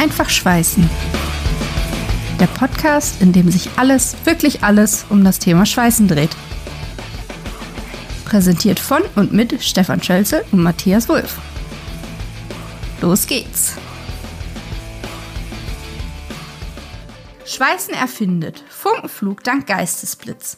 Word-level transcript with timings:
Einfach 0.00 0.30
Schweißen. 0.30 0.88
Der 2.40 2.46
Podcast, 2.46 3.20
in 3.20 3.34
dem 3.34 3.50
sich 3.50 3.68
alles, 3.76 4.16
wirklich 4.24 4.64
alles 4.64 5.04
um 5.10 5.24
das 5.24 5.38
Thema 5.40 5.66
Schweißen 5.66 6.08
dreht. 6.08 6.30
Präsentiert 8.24 8.80
von 8.80 9.02
und 9.14 9.34
mit 9.34 9.62
Stefan 9.62 10.02
Schölze 10.02 10.42
und 10.52 10.62
Matthias 10.62 11.06
Wulff. 11.10 11.36
Los 13.02 13.26
geht's! 13.26 13.76
Schweißen 17.44 17.92
erfindet. 17.92 18.64
Funkenflug 18.70 19.44
dank 19.44 19.66
Geistesblitz. 19.66 20.56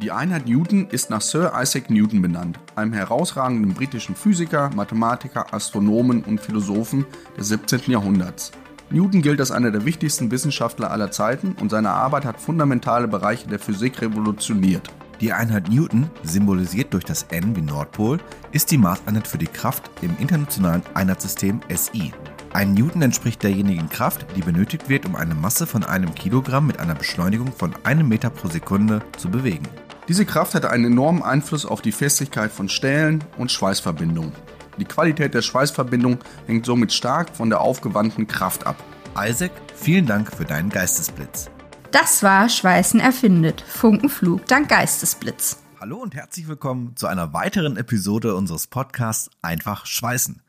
Die 0.00 0.10
Einheit 0.10 0.46
Newton 0.46 0.88
ist 0.88 1.10
nach 1.10 1.20
Sir 1.20 1.52
Isaac 1.54 1.90
Newton 1.90 2.22
benannt, 2.22 2.58
einem 2.76 2.94
herausragenden 2.94 3.74
britischen 3.74 4.16
Physiker, 4.16 4.70
Mathematiker, 4.74 5.52
Astronomen 5.52 6.24
und 6.24 6.40
Philosophen 6.40 7.04
des 7.36 7.48
17. 7.48 7.82
Jahrhunderts. 7.88 8.52
Newton 8.92 9.22
gilt 9.22 9.38
als 9.38 9.52
einer 9.52 9.70
der 9.70 9.84
wichtigsten 9.84 10.32
Wissenschaftler 10.32 10.90
aller 10.90 11.12
Zeiten 11.12 11.54
und 11.60 11.70
seine 11.70 11.90
Arbeit 11.90 12.24
hat 12.24 12.40
fundamentale 12.40 13.06
Bereiche 13.06 13.46
der 13.46 13.60
Physik 13.60 14.02
revolutioniert. 14.02 14.90
Die 15.20 15.32
Einheit 15.32 15.68
Newton, 15.68 16.10
symbolisiert 16.24 16.92
durch 16.92 17.04
das 17.04 17.24
N 17.30 17.54
wie 17.54 17.60
Nordpol, 17.60 18.18
ist 18.50 18.70
die 18.72 18.78
Maßeinheit 18.78 19.28
für 19.28 19.38
die 19.38 19.46
Kraft 19.46 19.88
im 20.02 20.16
internationalen 20.18 20.82
Einheitssystem 20.94 21.60
SI. 21.72 22.12
Ein 22.52 22.74
Newton 22.74 23.02
entspricht 23.02 23.44
derjenigen 23.44 23.88
Kraft, 23.88 24.26
die 24.34 24.40
benötigt 24.40 24.88
wird, 24.88 25.06
um 25.06 25.14
eine 25.14 25.36
Masse 25.36 25.68
von 25.68 25.84
einem 25.84 26.12
Kilogramm 26.16 26.66
mit 26.66 26.80
einer 26.80 26.96
Beschleunigung 26.96 27.52
von 27.52 27.72
einem 27.84 28.08
Meter 28.08 28.30
pro 28.30 28.48
Sekunde 28.48 29.02
zu 29.16 29.30
bewegen. 29.30 29.68
Diese 30.08 30.24
Kraft 30.24 30.56
hat 30.56 30.64
einen 30.64 30.86
enormen 30.86 31.22
Einfluss 31.22 31.64
auf 31.64 31.80
die 31.80 31.92
Festigkeit 31.92 32.50
von 32.50 32.68
Stählen 32.68 33.22
und 33.38 33.52
Schweißverbindungen. 33.52 34.32
Die 34.80 34.86
Qualität 34.86 35.34
der 35.34 35.42
Schweißverbindung 35.42 36.20
hängt 36.46 36.64
somit 36.64 36.90
stark 36.90 37.36
von 37.36 37.50
der 37.50 37.60
aufgewandten 37.60 38.26
Kraft 38.26 38.66
ab. 38.66 38.82
Isaac, 39.14 39.52
vielen 39.74 40.06
Dank 40.06 40.34
für 40.34 40.46
deinen 40.46 40.70
Geistesblitz. 40.70 41.50
Das 41.90 42.22
war 42.22 42.48
Schweißen 42.48 42.98
erfindet. 42.98 43.60
Funkenflug 43.60 44.46
dank 44.46 44.70
Geistesblitz. 44.70 45.62
Hallo 45.78 45.98
und 45.98 46.14
herzlich 46.14 46.48
willkommen 46.48 46.96
zu 46.96 47.08
einer 47.08 47.34
weiteren 47.34 47.76
Episode 47.76 48.34
unseres 48.34 48.68
Podcasts 48.68 49.28
Einfach 49.42 49.84
Schweißen. 49.84 50.40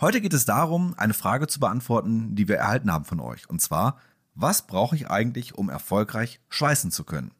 Heute 0.00 0.20
geht 0.20 0.34
es 0.34 0.44
darum, 0.44 0.94
eine 0.96 1.14
Frage 1.14 1.48
zu 1.48 1.58
beantworten, 1.58 2.36
die 2.36 2.46
wir 2.46 2.58
erhalten 2.58 2.92
haben 2.92 3.06
von 3.06 3.18
euch. 3.18 3.50
Und 3.50 3.60
zwar, 3.60 3.98
was 4.36 4.68
brauche 4.68 4.94
ich 4.94 5.10
eigentlich, 5.10 5.56
um 5.56 5.68
erfolgreich 5.68 6.40
schweißen 6.48 6.92
zu 6.92 7.02
können? 7.02 7.32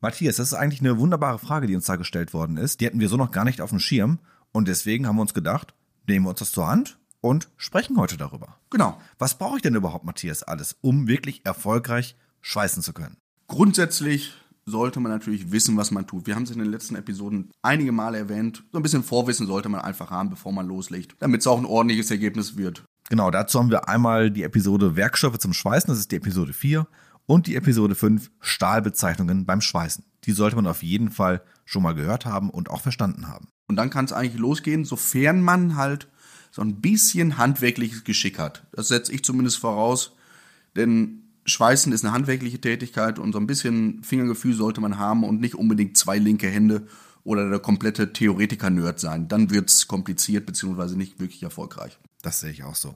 Matthias, 0.00 0.36
das 0.36 0.52
ist 0.52 0.54
eigentlich 0.54 0.80
eine 0.80 0.98
wunderbare 0.98 1.40
Frage, 1.40 1.66
die 1.66 1.74
uns 1.74 1.86
da 1.86 1.96
gestellt 1.96 2.32
worden 2.32 2.56
ist. 2.56 2.80
Die 2.80 2.86
hatten 2.86 3.00
wir 3.00 3.08
so 3.08 3.16
noch 3.16 3.32
gar 3.32 3.44
nicht 3.44 3.60
auf 3.60 3.70
dem 3.70 3.80
Schirm. 3.80 4.20
Und 4.52 4.68
deswegen 4.68 5.06
haben 5.06 5.16
wir 5.16 5.22
uns 5.22 5.34
gedacht, 5.34 5.74
nehmen 6.06 6.26
wir 6.26 6.30
uns 6.30 6.38
das 6.38 6.52
zur 6.52 6.68
Hand 6.68 6.98
und 7.20 7.48
sprechen 7.56 7.96
heute 7.96 8.16
darüber. 8.16 8.58
Genau. 8.70 9.00
Was 9.18 9.38
brauche 9.38 9.56
ich 9.56 9.62
denn 9.62 9.74
überhaupt, 9.74 10.04
Matthias, 10.04 10.42
alles, 10.42 10.76
um 10.82 11.08
wirklich 11.08 11.44
erfolgreich 11.44 12.16
schweißen 12.42 12.82
zu 12.82 12.92
können? 12.92 13.16
Grundsätzlich 13.48 14.34
sollte 14.64 15.00
man 15.00 15.10
natürlich 15.10 15.50
wissen, 15.50 15.76
was 15.76 15.90
man 15.90 16.06
tut. 16.06 16.26
Wir 16.26 16.34
haben 16.36 16.44
es 16.44 16.50
in 16.50 16.58
den 16.58 16.70
letzten 16.70 16.94
Episoden 16.94 17.50
einige 17.62 17.92
Male 17.92 18.18
erwähnt. 18.18 18.64
So 18.72 18.78
ein 18.78 18.82
bisschen 18.82 19.02
Vorwissen 19.02 19.46
sollte 19.46 19.68
man 19.68 19.80
einfach 19.80 20.10
haben, 20.10 20.30
bevor 20.30 20.52
man 20.52 20.66
loslegt, 20.66 21.16
damit 21.18 21.40
es 21.40 21.46
auch 21.46 21.58
ein 21.58 21.64
ordentliches 21.64 22.10
Ergebnis 22.10 22.56
wird. 22.56 22.84
Genau, 23.08 23.30
dazu 23.30 23.58
haben 23.58 23.70
wir 23.70 23.88
einmal 23.88 24.30
die 24.30 24.44
Episode 24.44 24.96
Werkstoffe 24.96 25.38
zum 25.38 25.52
Schweißen, 25.52 25.88
das 25.88 25.98
ist 25.98 26.12
die 26.12 26.16
Episode 26.16 26.52
4, 26.52 26.86
und 27.26 27.46
die 27.46 27.56
Episode 27.56 27.94
5 27.94 28.30
Stahlbezeichnungen 28.40 29.44
beim 29.46 29.60
Schweißen. 29.60 30.04
Die 30.24 30.32
sollte 30.32 30.56
man 30.56 30.66
auf 30.66 30.82
jeden 30.82 31.10
Fall 31.10 31.42
schon 31.64 31.82
mal 31.82 31.94
gehört 31.94 32.26
haben 32.26 32.50
und 32.50 32.70
auch 32.70 32.80
verstanden 32.80 33.28
haben. 33.28 33.48
Und 33.72 33.76
dann 33.76 33.88
kann 33.88 34.04
es 34.04 34.12
eigentlich 34.12 34.38
losgehen, 34.38 34.84
sofern 34.84 35.40
man 35.40 35.76
halt 35.76 36.06
so 36.50 36.60
ein 36.60 36.82
bisschen 36.82 37.38
handwerkliches 37.38 38.04
Geschick 38.04 38.38
hat. 38.38 38.64
Das 38.72 38.88
setze 38.88 39.14
ich 39.14 39.24
zumindest 39.24 39.56
voraus, 39.56 40.12
denn 40.76 41.22
Schweißen 41.46 41.90
ist 41.90 42.04
eine 42.04 42.12
handwerkliche 42.12 42.60
Tätigkeit 42.60 43.18
und 43.18 43.32
so 43.32 43.38
ein 43.38 43.46
bisschen 43.46 44.04
Fingergefühl 44.04 44.52
sollte 44.52 44.82
man 44.82 44.98
haben 44.98 45.24
und 45.24 45.40
nicht 45.40 45.54
unbedingt 45.54 45.96
zwei 45.96 46.18
linke 46.18 46.48
Hände 46.48 46.86
oder 47.24 47.48
der 47.48 47.60
komplette 47.60 48.12
Theoretiker-Nerd 48.12 49.00
sein. 49.00 49.28
Dann 49.28 49.48
wird 49.48 49.70
es 49.70 49.88
kompliziert 49.88 50.44
bzw. 50.44 50.94
nicht 50.94 51.18
wirklich 51.18 51.42
erfolgreich. 51.42 51.98
Das 52.20 52.40
sehe 52.40 52.50
ich 52.50 52.64
auch 52.64 52.74
so. 52.74 52.94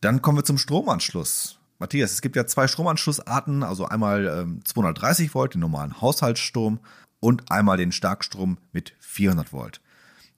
Dann 0.00 0.22
kommen 0.22 0.38
wir 0.38 0.44
zum 0.44 0.58
Stromanschluss. 0.58 1.58
Matthias, 1.80 2.12
es 2.12 2.22
gibt 2.22 2.36
ja 2.36 2.46
zwei 2.46 2.68
Stromanschlussarten, 2.68 3.64
also 3.64 3.86
einmal 3.86 4.28
ähm, 4.28 4.60
230 4.64 5.34
Volt, 5.34 5.54
den 5.54 5.60
normalen 5.60 6.00
Haushaltsstrom, 6.00 6.78
und 7.18 7.50
einmal 7.50 7.76
den 7.76 7.90
Starkstrom 7.90 8.58
mit 8.72 8.94
400 9.00 9.52
Volt. 9.52 9.80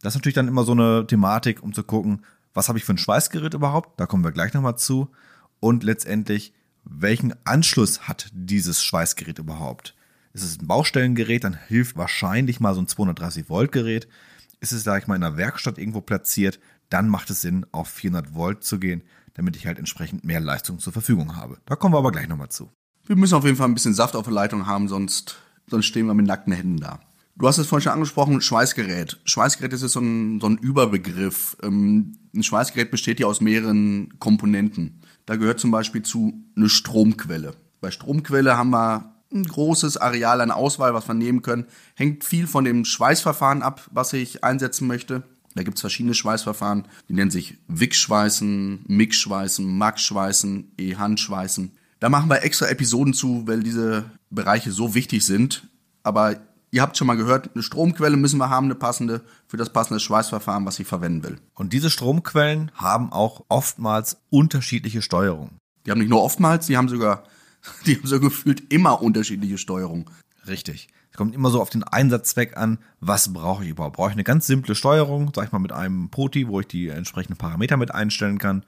Das 0.02 0.14
ist 0.14 0.18
natürlich 0.18 0.34
dann 0.34 0.48
immer 0.48 0.64
so 0.64 0.72
eine 0.72 1.06
Thematik, 1.06 1.62
um 1.62 1.72
zu 1.72 1.82
gucken, 1.82 2.24
was 2.54 2.68
habe 2.68 2.78
ich 2.78 2.84
für 2.84 2.94
ein 2.94 2.98
Schweißgerät 2.98 3.54
überhaupt, 3.54 4.00
da 4.00 4.06
kommen 4.06 4.24
wir 4.24 4.32
gleich 4.32 4.54
nochmal 4.54 4.76
zu, 4.76 5.10
und 5.60 5.84
letztendlich, 5.84 6.54
welchen 6.84 7.34
Anschluss 7.44 8.08
hat 8.08 8.30
dieses 8.32 8.82
Schweißgerät 8.82 9.38
überhaupt? 9.38 9.94
Ist 10.32 10.42
es 10.42 10.60
ein 10.60 10.66
Baustellengerät, 10.66 11.44
dann 11.44 11.58
hilft 11.68 11.96
wahrscheinlich 11.96 12.60
mal 12.60 12.74
so 12.74 12.80
ein 12.80 12.88
230 12.88 13.48
Volt 13.50 13.72
Gerät. 13.72 14.08
Ist 14.60 14.72
es, 14.72 14.84
sage 14.84 15.02
ich 15.02 15.06
mal, 15.06 15.16
in 15.16 15.24
einer 15.24 15.36
Werkstatt 15.36 15.78
irgendwo 15.78 16.00
platziert, 16.00 16.60
dann 16.88 17.08
macht 17.08 17.30
es 17.30 17.40
Sinn, 17.40 17.66
auf 17.72 17.88
400 17.88 18.34
Volt 18.34 18.64
zu 18.64 18.78
gehen, 18.78 19.02
damit 19.34 19.56
ich 19.56 19.66
halt 19.66 19.78
entsprechend 19.78 20.24
mehr 20.24 20.40
Leistung 20.40 20.78
zur 20.78 20.92
Verfügung 20.92 21.36
habe. 21.36 21.58
Da 21.66 21.76
kommen 21.76 21.94
wir 21.94 21.98
aber 21.98 22.12
gleich 22.12 22.28
nochmal 22.28 22.48
zu. 22.48 22.70
Wir 23.06 23.16
müssen 23.16 23.34
auf 23.34 23.44
jeden 23.44 23.56
Fall 23.56 23.68
ein 23.68 23.74
bisschen 23.74 23.94
Saft 23.94 24.16
auf 24.16 24.24
der 24.24 24.32
Leitung 24.32 24.66
haben, 24.66 24.88
sonst, 24.88 25.36
sonst 25.66 25.86
stehen 25.86 26.06
wir 26.06 26.14
mit 26.14 26.26
nackten 26.26 26.52
Händen 26.52 26.78
da. 26.78 27.00
Du 27.36 27.48
hast 27.48 27.58
es 27.58 27.66
vorhin 27.66 27.84
schon 27.84 27.92
angesprochen, 27.92 28.40
Schweißgerät. 28.40 29.18
Schweißgerät 29.24 29.72
ist 29.72 29.80
so 29.80 30.00
ein, 30.00 30.40
so 30.40 30.46
ein 30.46 30.58
Überbegriff. 30.58 31.56
Ähm, 31.62 32.18
ein 32.34 32.42
Schweißgerät 32.42 32.90
besteht 32.90 33.20
ja 33.20 33.26
aus 33.26 33.40
mehreren 33.40 34.18
Komponenten. 34.18 35.00
Da 35.26 35.36
gehört 35.36 35.60
zum 35.60 35.70
Beispiel 35.70 36.02
zu 36.02 36.44
eine 36.56 36.68
Stromquelle. 36.68 37.54
Bei 37.80 37.90
Stromquelle 37.90 38.56
haben 38.56 38.70
wir 38.70 39.14
ein 39.32 39.44
großes 39.44 39.96
Areal 39.96 40.40
an 40.40 40.50
Auswahl, 40.50 40.92
was 40.92 41.08
wir 41.08 41.14
nehmen 41.14 41.42
können. 41.42 41.66
Hängt 41.94 42.24
viel 42.24 42.46
von 42.46 42.64
dem 42.64 42.84
Schweißverfahren 42.84 43.62
ab, 43.62 43.88
was 43.92 44.12
ich 44.12 44.44
einsetzen 44.44 44.86
möchte. 44.86 45.22
Da 45.54 45.62
gibt 45.62 45.78
es 45.78 45.80
verschiedene 45.80 46.14
Schweißverfahren, 46.14 46.86
die 47.08 47.14
nennen 47.14 47.30
sich 47.30 47.58
Wick-Schweißen, 47.66 48.84
Mix-Schweißen, 48.86 49.66
Max-Schweißen, 49.66 50.72
E-Handschweißen. 50.78 51.72
Da 51.98 52.08
machen 52.08 52.30
wir 52.30 52.44
extra 52.44 52.68
Episoden 52.68 53.14
zu, 53.14 53.46
weil 53.46 53.62
diese 53.62 54.10
Bereiche 54.30 54.70
so 54.70 54.94
wichtig 54.94 55.26
sind. 55.26 55.68
Aber 56.02 56.40
ihr 56.70 56.82
habt 56.82 56.96
schon 56.96 57.06
mal 57.06 57.16
gehört, 57.16 57.50
eine 57.54 57.62
Stromquelle 57.62 58.16
müssen 58.16 58.38
wir 58.38 58.50
haben, 58.50 58.66
eine 58.66 58.74
passende, 58.74 59.22
für 59.46 59.56
das 59.56 59.70
passende 59.70 60.00
Schweißverfahren, 60.00 60.64
was 60.66 60.78
ich 60.78 60.86
verwenden 60.86 61.22
will. 61.22 61.38
Und 61.54 61.72
diese 61.72 61.90
Stromquellen 61.90 62.70
haben 62.74 63.12
auch 63.12 63.44
oftmals 63.48 64.18
unterschiedliche 64.30 65.02
Steuerung. 65.02 65.50
Die 65.84 65.90
haben 65.90 65.98
nicht 65.98 66.10
nur 66.10 66.22
oftmals, 66.22 66.66
die 66.66 66.76
haben 66.76 66.88
sogar, 66.88 67.24
die 67.86 67.96
haben 67.96 68.06
so 68.06 68.20
gefühlt 68.20 68.72
immer 68.72 69.02
unterschiedliche 69.02 69.58
Steuerung. 69.58 70.10
Richtig. 70.46 70.88
Es 71.10 71.16
kommt 71.16 71.34
immer 71.34 71.50
so 71.50 71.60
auf 71.60 71.70
den 71.70 71.82
Einsatzzweck 71.82 72.56
an, 72.56 72.78
was 73.00 73.32
brauche 73.32 73.64
ich 73.64 73.70
überhaupt? 73.70 73.96
Brauche 73.96 74.10
ich 74.10 74.14
eine 74.14 74.24
ganz 74.24 74.46
simple 74.46 74.76
Steuerung, 74.76 75.32
sag 75.34 75.46
ich 75.46 75.52
mal 75.52 75.58
mit 75.58 75.72
einem 75.72 76.08
Poti, 76.08 76.46
wo 76.46 76.60
ich 76.60 76.68
die 76.68 76.88
entsprechenden 76.88 77.36
Parameter 77.36 77.76
mit 77.76 77.92
einstellen 77.92 78.38
kann? 78.38 78.64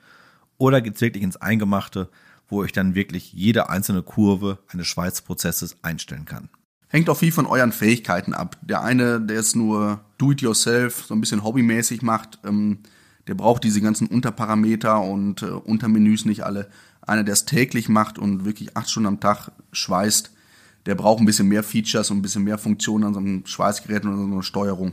Oder 0.59 0.81
geht 0.81 0.97
es 0.97 1.01
wirklich 1.01 1.23
ins 1.23 1.37
Eingemachte, 1.37 2.09
wo 2.49 2.65
ich 2.65 2.73
dann 2.73 2.95
wirklich 2.95 3.33
jede 3.33 3.71
einzelne 3.71 4.03
Kurve 4.03 4.59
eines 4.69 4.89
Schweißprozesses 4.89 5.77
einstellen 5.83 6.25
kann? 6.25 6.49
Hängt 6.93 7.09
auch 7.09 7.17
viel 7.17 7.33
von 7.33 7.47
euren 7.47 7.73
Fähigkeiten 7.73 8.35
ab. 8.35 8.59
Der 8.61 8.83
eine, 8.83 9.19
der 9.19 9.41
es 9.41 9.55
nur 9.55 10.01
do-it-yourself, 10.19 11.07
so 11.07 11.15
ein 11.15 11.23
bisschen 11.23 11.43
hobbymäßig 11.43 12.03
macht, 12.03 12.39
ähm, 12.45 12.81
der 13.29 13.35
braucht 13.35 13.65
diese 13.65 13.81
ganzen 13.81 14.09
Unterparameter 14.09 15.01
und 15.01 15.41
äh, 15.41 15.47
Untermenüs 15.47 16.27
nicht 16.27 16.45
alle. 16.45 16.69
Einer, 17.01 17.25
der 17.25 17.33
es 17.33 17.47
täglich 17.47 17.89
macht 17.89 18.19
und 18.19 18.45
wirklich 18.45 18.77
acht 18.77 18.91
Stunden 18.91 19.07
am 19.07 19.21
Tag 19.21 19.53
schweißt, 19.73 20.33
der 20.85 20.95
braucht 20.95 21.21
ein 21.21 21.25
bisschen 21.25 21.49
mehr 21.49 21.63
Features 21.63 22.11
und 22.11 22.19
ein 22.19 22.23
bisschen 22.23 22.45
mehr 22.45 22.59
Funktionen 22.59 23.05
an 23.05 23.15
so 23.15 23.21
einem 23.21 23.47
Schweißgerät 23.47 24.05
und 24.05 24.13
an 24.13 24.19
so 24.19 24.25
einer 24.35 24.43
Steuerung. 24.43 24.93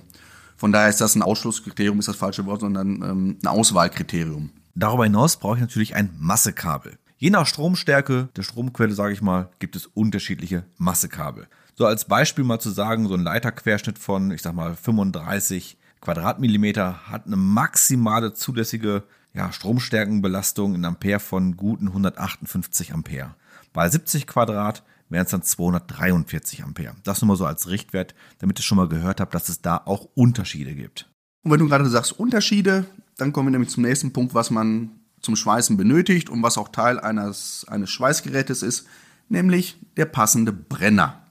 Von 0.56 0.72
daher 0.72 0.88
ist 0.88 1.02
das 1.02 1.16
ein 1.16 1.22
Ausschlusskriterium, 1.22 2.00
ist 2.00 2.08
das 2.08 2.16
falsche 2.16 2.46
Wort, 2.46 2.62
sondern 2.62 3.02
ähm, 3.02 3.38
ein 3.44 3.48
Auswahlkriterium. 3.48 4.52
Darüber 4.74 5.04
hinaus 5.04 5.36
brauche 5.36 5.56
ich 5.56 5.62
natürlich 5.62 5.96
ein 5.96 6.12
Massekabel. 6.18 6.98
Je 7.18 7.30
nach 7.30 7.46
Stromstärke 7.46 8.30
der 8.38 8.44
Stromquelle, 8.44 8.94
sage 8.94 9.12
ich 9.12 9.22
mal, 9.22 9.50
gibt 9.60 9.76
es 9.76 9.86
unterschiedliche 9.88 10.64
Massekabel. 10.78 11.50
So 11.80 11.86
als 11.86 12.04
Beispiel 12.04 12.44
mal 12.44 12.60
zu 12.60 12.72
sagen, 12.72 13.08
so 13.08 13.14
ein 13.14 13.24
Leiterquerschnitt 13.24 13.98
von, 13.98 14.32
ich 14.32 14.42
sag 14.42 14.54
mal, 14.54 14.76
35 14.76 15.78
Quadratmillimeter 16.02 17.08
hat 17.08 17.26
eine 17.26 17.38
maximale 17.38 18.34
zulässige 18.34 19.04
ja, 19.34 19.54
Stromstärkenbelastung 19.54 20.76
in 20.76 20.84
Ampere 20.84 21.22
von 21.22 21.56
guten 21.56 21.88
158 21.88 22.94
Ampere. 22.94 23.34
Bei 23.72 23.90
70 23.90 24.28
Quadrat 24.28 24.84
wären 25.08 25.24
es 25.24 25.32
dann 25.32 25.42
243 25.42 26.66
Ampere. 26.66 26.98
Das 27.06 27.22
nur 27.22 27.30
mal 27.30 27.38
so 27.38 27.46
als 27.46 27.70
Richtwert, 27.70 28.14
damit 28.40 28.60
ihr 28.60 28.64
schon 28.64 28.76
mal 28.78 28.90
gehört 28.90 29.22
habt, 29.22 29.34
dass 29.34 29.48
es 29.48 29.62
da 29.62 29.82
auch 29.86 30.10
Unterschiede 30.16 30.76
gibt. 30.76 31.10
Und 31.46 31.52
wenn 31.52 31.62
du 31.62 31.70
gerade 31.70 31.88
sagst 31.88 32.12
Unterschiede, 32.12 32.88
dann 33.16 33.32
kommen 33.32 33.48
wir 33.48 33.52
nämlich 33.52 33.70
zum 33.70 33.84
nächsten 33.84 34.12
Punkt, 34.12 34.34
was 34.34 34.52
man 34.52 34.90
zum 35.22 35.38
Schweißen 35.38 35.78
benötigt 35.78 36.30
und 36.30 36.44
was 36.44 36.58
auch 36.58 36.68
Teil 36.68 37.00
eines, 37.00 37.66
eines 37.70 37.90
Schweißgerätes 37.90 38.64
ist, 38.64 38.86
nämlich 39.30 39.78
der 39.96 40.08
passende 40.08 40.52
Brenner. 40.52 41.24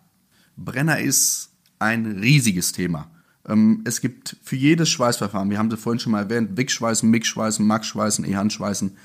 Brenner 0.59 0.99
ist 0.99 1.53
ein 1.79 2.07
riesiges 2.07 2.73
Thema. 2.73 3.09
Ähm, 3.47 3.83
es 3.85 4.01
gibt 4.01 4.37
für 4.43 4.57
jedes 4.57 4.89
Schweißverfahren, 4.91 5.51
wir 5.51 5.59
haben 5.59 5.71
sie 5.71 5.77
vorhin 5.77 6.01
schon 6.01 6.11
mal 6.13 6.25
erwähnt, 6.25 6.57
Wick-Schweißen, 6.57 7.09
Mix-Schweißen, 7.09 7.65
Max-Schweißen, 7.67 8.25
E-Handschweißen, 8.25 8.97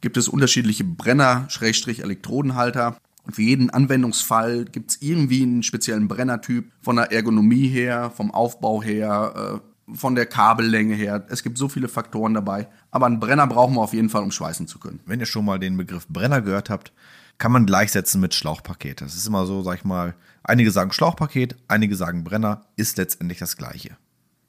gibt 0.00 0.16
es 0.16 0.28
unterschiedliche 0.28 0.82
Brenner-Elektrodenhalter. 0.84 2.96
Für 3.28 3.42
jeden 3.42 3.70
Anwendungsfall 3.70 4.66
gibt 4.66 4.92
es 4.92 5.02
irgendwie 5.02 5.42
einen 5.42 5.62
speziellen 5.62 6.08
Brennertyp, 6.08 6.72
von 6.82 6.96
der 6.96 7.12
Ergonomie 7.12 7.68
her, 7.68 8.10
vom 8.14 8.30
Aufbau 8.30 8.82
her, 8.82 9.56
äh, 9.56 9.60
von 9.94 10.14
der 10.14 10.26
Kabellänge 10.26 10.94
her. 10.94 11.26
Es 11.28 11.42
gibt 11.42 11.58
so 11.58 11.68
viele 11.68 11.88
Faktoren 11.88 12.34
dabei. 12.34 12.68
Aber 12.90 13.06
einen 13.06 13.20
Brenner 13.20 13.46
brauchen 13.46 13.74
wir 13.74 13.80
auf 13.80 13.94
jeden 13.94 14.10
Fall, 14.10 14.22
um 14.22 14.30
schweißen 14.30 14.66
zu 14.66 14.78
können. 14.78 15.00
Wenn 15.06 15.20
ihr 15.20 15.26
schon 15.26 15.44
mal 15.44 15.58
den 15.58 15.76
Begriff 15.76 16.06
Brenner 16.08 16.40
gehört 16.40 16.70
habt, 16.70 16.92
kann 17.38 17.52
man 17.52 17.66
gleichsetzen 17.66 18.20
mit 18.20 18.34
Schlauchpaket. 18.34 19.00
Das 19.00 19.14
ist 19.14 19.26
immer 19.26 19.46
so, 19.46 19.62
sag 19.62 19.78
ich 19.78 19.84
mal, 19.84 20.14
einige 20.42 20.70
sagen 20.70 20.92
Schlauchpaket, 20.92 21.56
einige 21.68 21.96
sagen 21.96 22.24
Brenner, 22.24 22.66
ist 22.76 22.96
letztendlich 22.96 23.38
das 23.38 23.56
gleiche. 23.56 23.96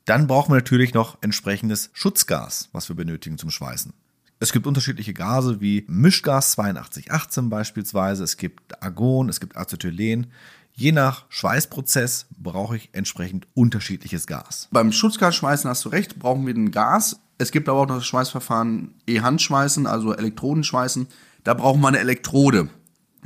Dann 0.06 0.28
brauchen 0.28 0.52
wir 0.52 0.58
natürlich 0.58 0.94
noch 0.94 1.18
entsprechendes 1.22 1.90
Schutzgas, 1.94 2.70
was 2.72 2.88
wir 2.88 2.96
benötigen 2.96 3.38
zum 3.38 3.52
Schweißen. 3.52 3.94
Es 4.40 4.54
gibt 4.54 4.68
unterschiedliche 4.68 5.14
Gase 5.14 5.60
wie 5.60 5.84
Mischgas 5.88 6.58
8218 6.58 7.50
beispielsweise, 7.50 8.24
es 8.24 8.38
gibt 8.38 8.82
Argon, 8.84 9.30
es 9.30 9.40
gibt 9.40 9.58
Acetylen. 9.58 10.28
Je 10.74 10.92
nach 10.92 11.26
Schweißprozess 11.30 12.28
brauche 12.38 12.78
ich 12.78 12.90
entsprechend 12.94 13.48
unterschiedliches 13.56 14.28
Gas. 14.28 14.70
Beim 14.72 14.92
Schutzgasschweißen 14.92 15.68
hast 15.68 15.84
du 15.86 15.90
recht, 15.90 16.20
brauchen 16.20 16.46
wir 16.46 16.54
ein 16.54 16.70
Gas. 16.70 17.20
Es 17.40 17.52
gibt 17.52 17.68
aber 17.68 17.80
auch 17.80 17.88
noch 17.88 17.96
das 17.96 18.06
Schweißverfahren 18.06 18.94
E-Handschweißen, 19.08 19.88
also 19.88 20.14
Elektrodenschweißen. 20.14 21.08
Da 21.44 21.56
brauchen 21.56 21.82
wir 21.82 21.88
eine 21.88 22.00
Elektrode. 22.00 22.70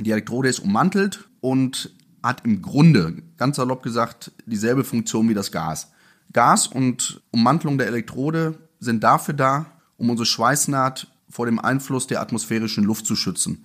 Die 0.04 0.10
Elektrode 0.10 0.48
ist 0.48 0.60
ummantelt 0.60 1.28
und 1.40 1.94
hat 2.22 2.44
im 2.44 2.62
Grunde, 2.62 3.22
ganz 3.36 3.56
salopp 3.56 3.82
gesagt, 3.82 4.32
dieselbe 4.46 4.84
Funktion 4.84 5.28
wie 5.28 5.34
das 5.34 5.50
Gas. 5.50 5.90
Gas 6.32 6.66
und 6.66 7.20
Ummantelung 7.30 7.78
der 7.78 7.88
Elektrode 7.88 8.58
sind 8.78 9.02
dafür 9.02 9.34
da, 9.34 9.66
um 9.96 10.10
unsere 10.10 10.26
Schweißnaht 10.26 11.08
vor 11.28 11.46
dem 11.46 11.58
Einfluss 11.58 12.06
der 12.06 12.20
atmosphärischen 12.20 12.84
Luft 12.84 13.06
zu 13.06 13.16
schützen. 13.16 13.64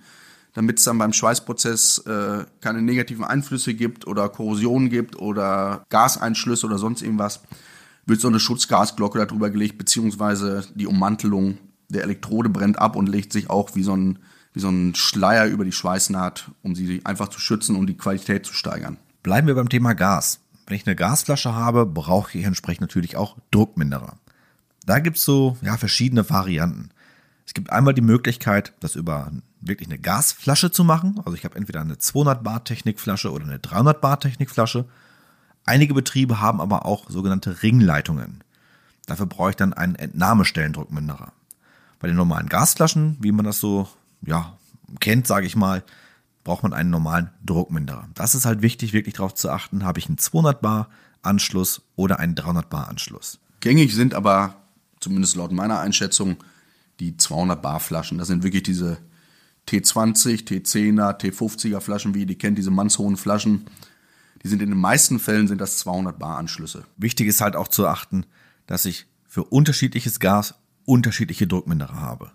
Damit 0.54 0.78
es 0.78 0.84
dann 0.84 0.98
beim 0.98 1.12
Schweißprozess 1.12 1.98
äh, 1.98 2.44
keine 2.60 2.82
negativen 2.82 3.24
Einflüsse 3.24 3.74
gibt 3.74 4.06
oder 4.06 4.28
Korrosion 4.28 4.88
gibt 4.88 5.16
oder 5.16 5.84
Gaseinschlüsse 5.88 6.66
oder 6.66 6.78
sonst 6.78 7.02
irgendwas, 7.02 7.42
wird 8.06 8.20
so 8.20 8.28
eine 8.28 8.40
Schutzgasglocke 8.40 9.24
darüber 9.24 9.50
gelegt, 9.50 9.78
beziehungsweise 9.78 10.64
die 10.74 10.86
Ummantelung 10.86 11.58
der 11.88 12.02
Elektrode 12.02 12.48
brennt 12.48 12.78
ab 12.78 12.96
und 12.96 13.08
legt 13.08 13.32
sich 13.32 13.50
auch 13.50 13.74
wie 13.74 13.82
so 13.82 13.94
ein, 13.94 14.18
wie 14.58 14.62
so 14.62 14.70
ein 14.70 14.96
Schleier 14.96 15.46
über 15.46 15.64
die 15.64 15.70
Schweißnaht, 15.70 16.50
um 16.64 16.74
sie 16.74 17.00
einfach 17.04 17.28
zu 17.28 17.38
schützen 17.38 17.76
und 17.76 17.86
die 17.86 17.96
Qualität 17.96 18.44
zu 18.44 18.52
steigern. 18.52 18.96
Bleiben 19.22 19.46
wir 19.46 19.54
beim 19.54 19.68
Thema 19.68 19.92
Gas. 19.94 20.40
Wenn 20.66 20.76
ich 20.76 20.84
eine 20.84 20.96
Gasflasche 20.96 21.54
habe, 21.54 21.86
brauche 21.86 22.36
ich 22.36 22.44
entsprechend 22.44 22.80
natürlich 22.80 23.16
auch 23.16 23.36
Druckminderer. 23.52 24.16
Da 24.84 24.98
gibt 24.98 25.18
es 25.18 25.24
so 25.24 25.56
ja, 25.62 25.76
verschiedene 25.76 26.28
Varianten. 26.28 26.90
Es 27.46 27.54
gibt 27.54 27.70
einmal 27.70 27.94
die 27.94 28.02
Möglichkeit, 28.02 28.72
das 28.80 28.96
über 28.96 29.30
wirklich 29.60 29.88
eine 29.88 30.00
Gasflasche 30.00 30.72
zu 30.72 30.82
machen. 30.82 31.20
Also 31.24 31.34
ich 31.34 31.44
habe 31.44 31.54
entweder 31.54 31.80
eine 31.80 31.98
200 31.98 32.42
Bar 32.42 32.64
Technikflasche 32.64 33.30
oder 33.30 33.44
eine 33.44 33.60
300 33.60 34.00
Bar 34.00 34.18
Technikflasche. 34.18 34.86
Einige 35.66 35.94
Betriebe 35.94 36.40
haben 36.40 36.60
aber 36.60 36.84
auch 36.84 37.08
sogenannte 37.08 37.62
Ringleitungen. 37.62 38.42
Dafür 39.06 39.26
brauche 39.26 39.50
ich 39.50 39.56
dann 39.56 39.72
einen 39.72 39.94
Entnahmestellendruckminderer. 39.94 41.32
Bei 42.00 42.08
den 42.08 42.16
normalen 42.16 42.48
Gasflaschen, 42.48 43.18
wie 43.20 43.30
man 43.30 43.44
das 43.44 43.60
so 43.60 43.88
ja, 44.22 44.56
kennt, 45.00 45.26
sage 45.26 45.46
ich 45.46 45.56
mal, 45.56 45.84
braucht 46.44 46.62
man 46.62 46.72
einen 46.72 46.90
normalen 46.90 47.30
Druckminderer. 47.44 48.08
Das 48.14 48.34
ist 48.34 48.46
halt 48.46 48.62
wichtig, 48.62 48.92
wirklich 48.92 49.16
darauf 49.16 49.34
zu 49.34 49.50
achten, 49.50 49.84
habe 49.84 49.98
ich 49.98 50.06
einen 50.06 50.18
200 50.18 50.60
Bar 50.60 50.88
Anschluss 51.22 51.82
oder 51.96 52.18
einen 52.18 52.34
300 52.34 52.70
Bar 52.70 52.88
Anschluss. 52.88 53.38
Gängig 53.60 53.94
sind 53.94 54.14
aber 54.14 54.56
zumindest 55.00 55.36
laut 55.36 55.52
meiner 55.52 55.80
Einschätzung, 55.80 56.36
die 57.00 57.16
200 57.16 57.60
Bar 57.60 57.80
Flaschen. 57.80 58.18
Das 58.18 58.28
sind 58.28 58.42
wirklich 58.42 58.62
diese 58.62 58.98
T20, 59.68 60.46
T10er, 60.46 61.20
T50er 61.20 61.80
Flaschen, 61.80 62.14
wie 62.14 62.20
ihr 62.20 62.26
die 62.26 62.38
kennt, 62.38 62.58
diese 62.58 62.70
mannshohen 62.70 63.16
Flaschen. 63.16 63.66
Die 64.42 64.48
sind 64.48 64.62
in 64.62 64.70
den 64.70 64.78
meisten 64.78 65.18
Fällen 65.18 65.48
sind 65.48 65.60
das 65.60 65.78
200 65.78 66.18
Bar 66.18 66.38
Anschlüsse. 66.38 66.84
Wichtig 66.96 67.26
ist 67.28 67.40
halt 67.40 67.56
auch 67.56 67.68
zu 67.68 67.86
achten, 67.86 68.24
dass 68.66 68.84
ich 68.84 69.06
für 69.26 69.44
unterschiedliches 69.44 70.20
Gas 70.20 70.54
unterschiedliche 70.84 71.46
Druckminderer 71.46 72.00
habe. 72.00 72.32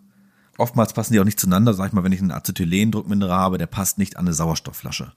Oftmals 0.63 0.93
passen 0.93 1.11
die 1.11 1.19
auch 1.19 1.25
nicht 1.25 1.41
zueinander, 1.41 1.73
sag 1.73 1.87
ich 1.87 1.93
mal, 1.93 2.05
wenn 2.05 2.13
ich 2.13 2.21
einen 2.21 2.31
Acetylen-Druckminderer 2.31 3.35
habe, 3.35 3.57
der 3.57 3.67
passt 3.67 3.97
nicht 3.97 4.15
an 4.15 4.25
eine 4.25 4.33
Sauerstoffflasche 4.33 5.11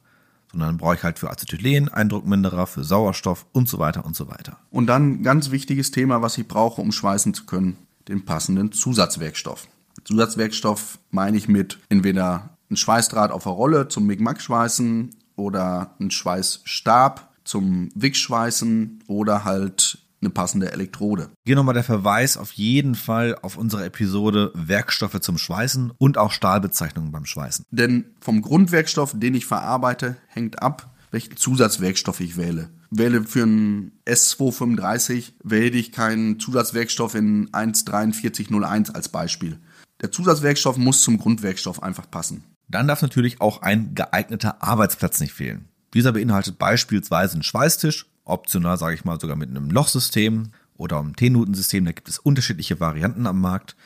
sondern 0.50 0.70
dann 0.70 0.78
brauche 0.78 0.94
ich 0.94 1.02
halt 1.02 1.18
für 1.18 1.30
Acetylen 1.30 1.88
einen 1.88 2.08
Druckminderer, 2.08 2.66
für 2.66 2.84
Sauerstoff 2.84 3.46
und 3.52 3.68
so 3.68 3.78
weiter 3.78 4.06
und 4.06 4.16
so 4.16 4.28
weiter. 4.28 4.56
Und 4.70 4.86
dann 4.86 5.22
ganz 5.22 5.50
wichtiges 5.50 5.90
Thema, 5.90 6.22
was 6.22 6.38
ich 6.38 6.48
brauche, 6.48 6.80
um 6.80 6.92
schweißen 6.92 7.34
zu 7.34 7.44
können, 7.44 7.76
den 8.08 8.24
passenden 8.24 8.72
Zusatzwerkstoff. 8.72 9.68
Zusatzwerkstoff 10.04 10.98
meine 11.10 11.36
ich 11.36 11.48
mit 11.48 11.78
entweder 11.88 12.56
ein 12.70 12.76
Schweißdraht 12.76 13.32
auf 13.32 13.42
der 13.42 13.52
Rolle 13.52 13.88
zum 13.88 14.06
Migmack-Schweißen 14.06 15.10
oder 15.36 15.94
ein 16.00 16.10
Schweißstab 16.10 17.32
zum 17.44 17.90
Wick-Schweißen 17.94 19.04
oder 19.08 19.44
halt 19.44 19.98
eine 20.26 20.34
passende 20.34 20.72
Elektrode. 20.72 21.30
Hier 21.44 21.56
nochmal 21.56 21.74
der 21.74 21.84
Verweis 21.84 22.36
auf 22.36 22.52
jeden 22.52 22.94
Fall 22.94 23.38
auf 23.40 23.56
unsere 23.56 23.84
Episode 23.84 24.50
Werkstoffe 24.54 25.20
zum 25.20 25.38
Schweißen 25.38 25.92
und 25.96 26.18
auch 26.18 26.32
Stahlbezeichnungen 26.32 27.12
beim 27.12 27.24
Schweißen. 27.24 27.64
Denn 27.70 28.06
vom 28.20 28.42
Grundwerkstoff, 28.42 29.12
den 29.14 29.34
ich 29.34 29.46
verarbeite, 29.46 30.16
hängt 30.26 30.62
ab, 30.62 30.90
welchen 31.12 31.36
Zusatzwerkstoff 31.36 32.20
ich 32.20 32.36
wähle. 32.36 32.70
Wähle 32.90 33.22
für 33.24 33.44
einen 33.44 33.92
S235, 34.06 35.32
wähle 35.42 35.76
ich 35.76 35.92
keinen 35.92 36.40
Zusatzwerkstoff 36.40 37.14
in 37.14 37.48
14301 37.52 38.90
als 38.90 39.08
Beispiel. 39.08 39.58
Der 40.00 40.12
Zusatzwerkstoff 40.12 40.76
muss 40.76 41.02
zum 41.02 41.18
Grundwerkstoff 41.18 41.82
einfach 41.82 42.10
passen. 42.10 42.44
Dann 42.68 42.88
darf 42.88 43.00
natürlich 43.00 43.40
auch 43.40 43.62
ein 43.62 43.94
geeigneter 43.94 44.62
Arbeitsplatz 44.62 45.20
nicht 45.20 45.32
fehlen. 45.32 45.68
Dieser 45.94 46.12
beinhaltet 46.12 46.58
beispielsweise 46.58 47.34
einen 47.34 47.42
Schweißtisch 47.44 48.06
optional, 48.26 48.76
sage 48.76 48.94
ich 48.94 49.04
mal, 49.04 49.18
sogar 49.18 49.36
mit 49.36 49.48
einem 49.48 49.70
Lochsystem 49.70 50.50
oder 50.76 50.98
einem 50.98 51.16
T-Nutensystem. 51.16 51.84
Da 51.84 51.92
gibt 51.92 52.08
es 52.08 52.18
unterschiedliche 52.18 52.80
Varianten 52.80 53.26
am 53.26 53.40
Markt. 53.40 53.76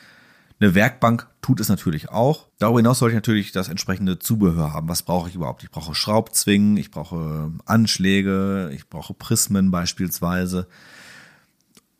Eine 0.59 0.75
Werkbank 0.75 1.27
tut 1.41 1.59
es 1.59 1.69
natürlich 1.69 2.09
auch. 2.09 2.47
Darüber 2.59 2.79
hinaus 2.79 2.99
sollte 2.99 3.13
ich 3.13 3.17
natürlich 3.17 3.51
das 3.51 3.67
entsprechende 3.67 4.19
Zubehör 4.19 4.73
haben. 4.73 4.89
Was 4.89 5.01
brauche 5.01 5.27
ich 5.27 5.35
überhaupt? 5.35 5.63
Ich 5.63 5.71
brauche 5.71 5.95
Schraubzwingen, 5.95 6.77
ich 6.77 6.91
brauche 6.91 7.51
Anschläge, 7.65 8.69
ich 8.73 8.87
brauche 8.87 9.15
Prismen 9.15 9.71
beispielsweise. 9.71 10.67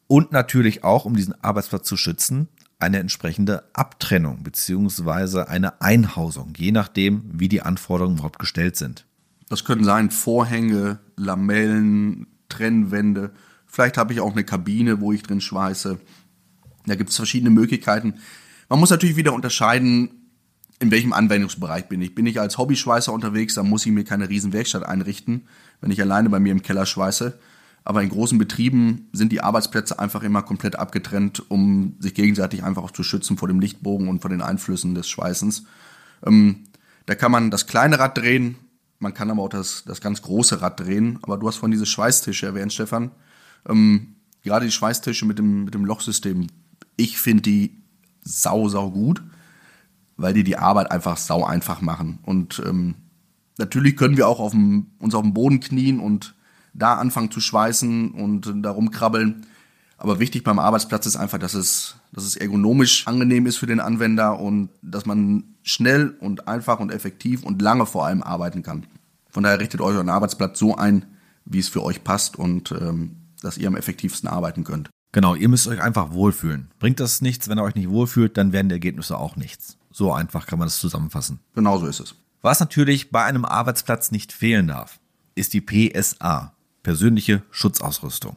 Und 0.06 0.32
natürlich 0.32 0.84
auch, 0.84 1.06
um 1.06 1.16
diesen 1.16 1.42
Arbeitsplatz 1.44 1.88
zu 1.88 1.98
schützen, 1.98 2.50
eine 2.78 3.00
entsprechende 3.00 3.64
Abtrennung 3.74 4.44
beziehungsweise 4.44 5.48
eine 5.48 5.82
Einhausung, 5.82 6.54
je 6.58 6.72
nachdem, 6.72 7.24
wie 7.32 7.48
die 7.48 7.62
Anforderungen 7.62 8.18
überhaupt 8.18 8.40
gestellt 8.40 8.76
sind. 8.76 9.06
Das 9.50 9.66
können 9.66 9.84
sein 9.84 10.12
Vorhänge, 10.12 11.00
Lamellen, 11.18 12.28
Trennwände. 12.52 13.32
Vielleicht 13.66 13.98
habe 13.98 14.14
ich 14.14 14.20
auch 14.20 14.34
eine 14.34 14.44
Kabine, 14.44 15.02
wo 15.02 15.12
ich 15.12 15.24
drin 15.24 15.42
schweiße. 15.42 16.00
Da 16.86 16.96
gibt 16.96 17.10
es 17.10 17.16
verschiedene 17.16 17.50
Möglichkeiten. 17.50 18.16
Man 18.70 18.80
muss 18.80 18.90
natürlich 18.90 19.16
wieder 19.16 19.34
unterscheiden, 19.34 20.10
in 20.80 20.92
welchem 20.92 21.14
Anwendungsbereich 21.14 21.88
bin 21.88 22.02
ich. 22.02 22.16
Bin 22.16 22.26
ich 22.26 22.40
als 22.40 22.58
Hobbyschweißer 22.58 23.14
unterwegs, 23.14 23.54
dann 23.54 23.70
muss 23.70 23.86
ich 23.86 23.92
mir 23.92 24.04
keine 24.04 24.30
riesen 24.30 24.52
Werkstatt 24.52 24.84
einrichten, 24.84 25.48
wenn 25.80 25.92
ich 25.92 26.02
alleine 26.02 26.30
bei 26.30 26.40
mir 26.40 26.52
im 26.52 26.64
Keller 26.64 26.86
schweiße. 26.86 27.40
Aber 27.84 28.04
in 28.04 28.10
großen 28.10 28.38
Betrieben 28.38 29.10
sind 29.12 29.32
die 29.32 29.42
Arbeitsplätze 29.42 30.00
einfach 30.00 30.24
immer 30.24 30.44
komplett 30.44 30.78
abgetrennt, 30.78 31.50
um 31.50 31.96
sich 32.00 32.14
gegenseitig 32.14 32.64
einfach 32.64 32.84
auch 32.84 32.92
zu 32.92 33.04
schützen 33.04 33.38
vor 33.38 33.48
dem 33.48 33.60
Lichtbogen 33.60 34.08
und 34.08 34.22
vor 34.22 34.30
den 34.30 34.42
Einflüssen 34.42 34.96
des 34.96 35.10
Schweißens. 35.10 35.66
Ähm, 36.26 36.64
da 37.06 37.16
kann 37.16 37.32
man 37.32 37.52
das 37.52 37.68
kleine 37.68 38.00
Rad 38.00 38.18
drehen, 38.18 38.56
man 39.02 39.14
kann 39.14 39.32
aber 39.32 39.42
auch 39.42 39.50
das, 39.50 39.84
das 39.86 40.00
ganz 40.00 40.22
große 40.22 40.62
Rad 40.62 40.80
drehen. 40.80 41.20
Aber 41.24 41.38
du 41.38 41.48
hast 41.48 41.58
vorhin 41.58 41.72
diese 41.72 41.86
Schweißtische 41.86 42.46
erwähnt, 42.46 42.72
Stefan. 42.72 43.12
Ähm, 43.68 44.16
gerade 44.44 44.66
die 44.66 44.72
Schweißtische 44.72 45.26
mit 45.26 45.40
dem, 45.40 45.66
mit 45.66 45.74
dem 45.74 45.86
Lochsystem, 45.86 46.48
ich 46.98 47.18
finde 47.18 47.42
die 47.42 47.82
sau, 48.22 48.70
sau 48.70 48.92
gut, 48.92 49.24
weil 50.18 50.34
die 50.34 50.44
die 50.44 50.58
Arbeit 50.58 50.92
einfach 50.92 51.18
sau 51.18 51.44
einfach 51.44 51.82
machen. 51.82 52.20
Und 52.24 52.62
ähm, 52.66 52.96
natürlich 53.58 53.98
können 53.98 54.18
wir 54.18 54.28
auch 54.28 54.40
auf 54.40 54.52
dem, 54.52 54.92
uns 55.00 55.16
auf 55.16 55.24
dem 55.24 55.34
Boden 55.34 55.60
knien 55.60 56.00
und 56.00 56.36
da 56.74 56.96
anfangen 56.96 57.32
zu 57.32 57.42
schweißen 57.42 58.12
und 58.12 58.54
da 58.64 58.70
rumkrabbeln. 58.70 59.48
Aber 60.02 60.20
wichtig 60.20 60.44
beim 60.44 60.58
Arbeitsplatz 60.58 61.06
ist 61.06 61.16
einfach, 61.16 61.38
dass 61.38 61.54
es, 61.54 61.96
dass 62.12 62.24
es 62.24 62.36
ergonomisch 62.36 63.06
angenehm 63.06 63.46
ist 63.46 63.58
für 63.58 63.68
den 63.68 63.80
Anwender 63.80 64.40
und 64.40 64.70
dass 64.82 65.06
man 65.06 65.44
schnell 65.62 66.16
und 66.20 66.48
einfach 66.48 66.80
und 66.80 66.92
effektiv 66.92 67.44
und 67.44 67.62
lange 67.62 67.86
vor 67.86 68.08
allem 68.08 68.24
arbeiten 68.24 68.64
kann. 68.64 68.88
Von 69.30 69.44
daher 69.44 69.60
richtet 69.60 69.80
euch 69.80 69.96
euren 69.96 70.10
Arbeitsplatz 70.10 70.58
so 70.58 70.76
ein, 70.76 71.06
wie 71.46 71.60
es 71.60 71.70
für 71.70 71.84
euch 71.84 72.04
passt 72.04 72.36
und 72.36 72.72
ähm, 72.72 73.18
dass 73.44 73.60
ihr 73.60 73.68
am 73.68 73.76
effektivsten 73.76 74.28
arbeiten 74.28 74.64
könnt. 74.64 74.90
Genau, 75.12 75.36
ihr 75.36 75.50
müsst 75.50 75.68
euch 75.68 75.80
einfach 75.80 76.12
wohlfühlen. 76.14 76.72
Bringt 76.80 77.00
das 77.00 77.22
nichts, 77.22 77.48
wenn 77.48 77.60
ihr 77.60 77.64
euch 77.64 77.76
nicht 77.76 77.92
wohlfühlt, 77.92 78.38
dann 78.38 78.54
werden 78.54 78.70
die 78.70 78.76
Ergebnisse 78.76 79.20
auch 79.20 79.36
nichts. 79.36 79.78
So 79.92 80.12
einfach 80.12 80.48
kann 80.48 80.58
man 80.58 80.66
das 80.66 80.80
zusammenfassen. 80.80 81.42
Genau 81.54 81.78
so 81.78 81.86
ist 81.86 82.00
es. 82.00 82.16
Was 82.42 82.60
natürlich 82.60 83.12
bei 83.12 83.24
einem 83.24 83.46
Arbeitsplatz 83.46 84.10
nicht 84.10 84.34
fehlen 84.34 84.68
darf, 84.68 85.00
ist 85.36 85.54
die 85.54 85.62
PSA, 85.62 86.56
persönliche 86.82 87.44
Schutzausrüstung. 87.52 88.36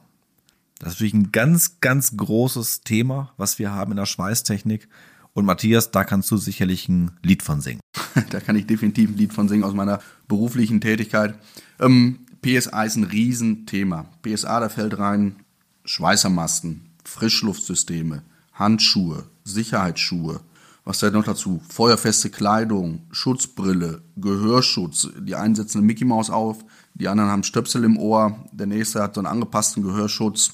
Das 0.79 0.89
ist 0.89 0.95
natürlich 0.97 1.15
ein 1.15 1.33
ganz, 1.33 1.81
ganz 1.81 2.17
großes 2.17 2.83
Thema, 2.83 3.33
was 3.37 3.59
wir 3.59 3.73
haben 3.73 3.93
in 3.93 3.97
der 3.97 4.07
Schweißtechnik. 4.07 4.89
Und 5.33 5.45
Matthias, 5.45 5.91
da 5.91 6.05
kannst 6.05 6.31
du 6.31 6.37
sicherlich 6.37 6.89
ein 6.89 7.11
Lied 7.23 7.43
von 7.43 7.61
singen. 7.61 7.81
da 8.31 8.41
kann 8.41 8.57
ich 8.57 8.67
definitiv 8.67 9.11
ein 9.11 9.17
Lied 9.17 9.33
von 9.33 9.49
singen 9.49 9.65
aus 9.65 9.75
meiner 9.75 10.01
beruflichen 10.29 10.81
Tätigkeit. 10.81 11.35
Ähm, 11.81 12.21
PSA 12.43 12.85
ist 12.85 12.97
ein 12.97 13.05
Riesenthema. 13.05 14.07
PSA, 14.23 14.61
da 14.61 14.69
fällt 14.69 14.99
rein 14.99 15.37
Schweißermasten, 15.85 16.83
Frischluftsysteme, 17.05 18.23
Handschuhe, 18.53 19.25
Sicherheitsschuhe. 19.45 20.41
Was 20.85 20.99
da 20.99 21.11
noch 21.11 21.25
dazu? 21.25 21.63
Feuerfeste 21.69 22.29
Kleidung, 22.29 23.07
Schutzbrille, 23.11 24.03
Gehörschutz. 24.17 25.09
Die 25.19 25.35
einen 25.35 25.55
setzen 25.55 25.79
eine 25.79 25.87
Mickey 25.87 26.05
Maus 26.05 26.29
auf, 26.29 26.65
die 26.93 27.09
anderen 27.09 27.31
haben 27.31 27.43
Stöpsel 27.43 27.85
im 27.85 27.97
Ohr, 27.97 28.45
der 28.53 28.67
nächste 28.67 29.03
hat 29.03 29.15
so 29.15 29.21
einen 29.21 29.27
angepassten 29.27 29.83
Gehörschutz, 29.83 30.53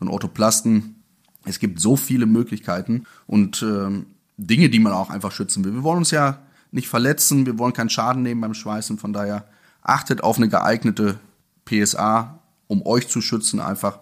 einen 0.00 0.10
Orthoplasten. 0.10 1.02
Es 1.44 1.58
gibt 1.58 1.80
so 1.80 1.96
viele 1.96 2.26
Möglichkeiten 2.26 3.04
und 3.26 3.62
ähm, 3.62 4.06
Dinge, 4.36 4.70
die 4.70 4.78
man 4.78 4.92
auch 4.92 5.10
einfach 5.10 5.32
schützen 5.32 5.64
will. 5.64 5.74
Wir 5.74 5.82
wollen 5.82 5.98
uns 5.98 6.10
ja 6.10 6.38
nicht 6.72 6.88
verletzen, 6.88 7.46
wir 7.46 7.58
wollen 7.58 7.72
keinen 7.72 7.90
Schaden 7.90 8.22
nehmen 8.22 8.40
beim 8.40 8.54
Schweißen, 8.54 8.98
von 8.98 9.12
daher 9.12 9.46
achtet 9.82 10.22
auf 10.22 10.36
eine 10.36 10.48
geeignete 10.48 11.18
PSA, 11.64 12.40
um 12.66 12.84
euch 12.86 13.08
zu 13.08 13.20
schützen 13.20 13.60
einfach 13.60 14.00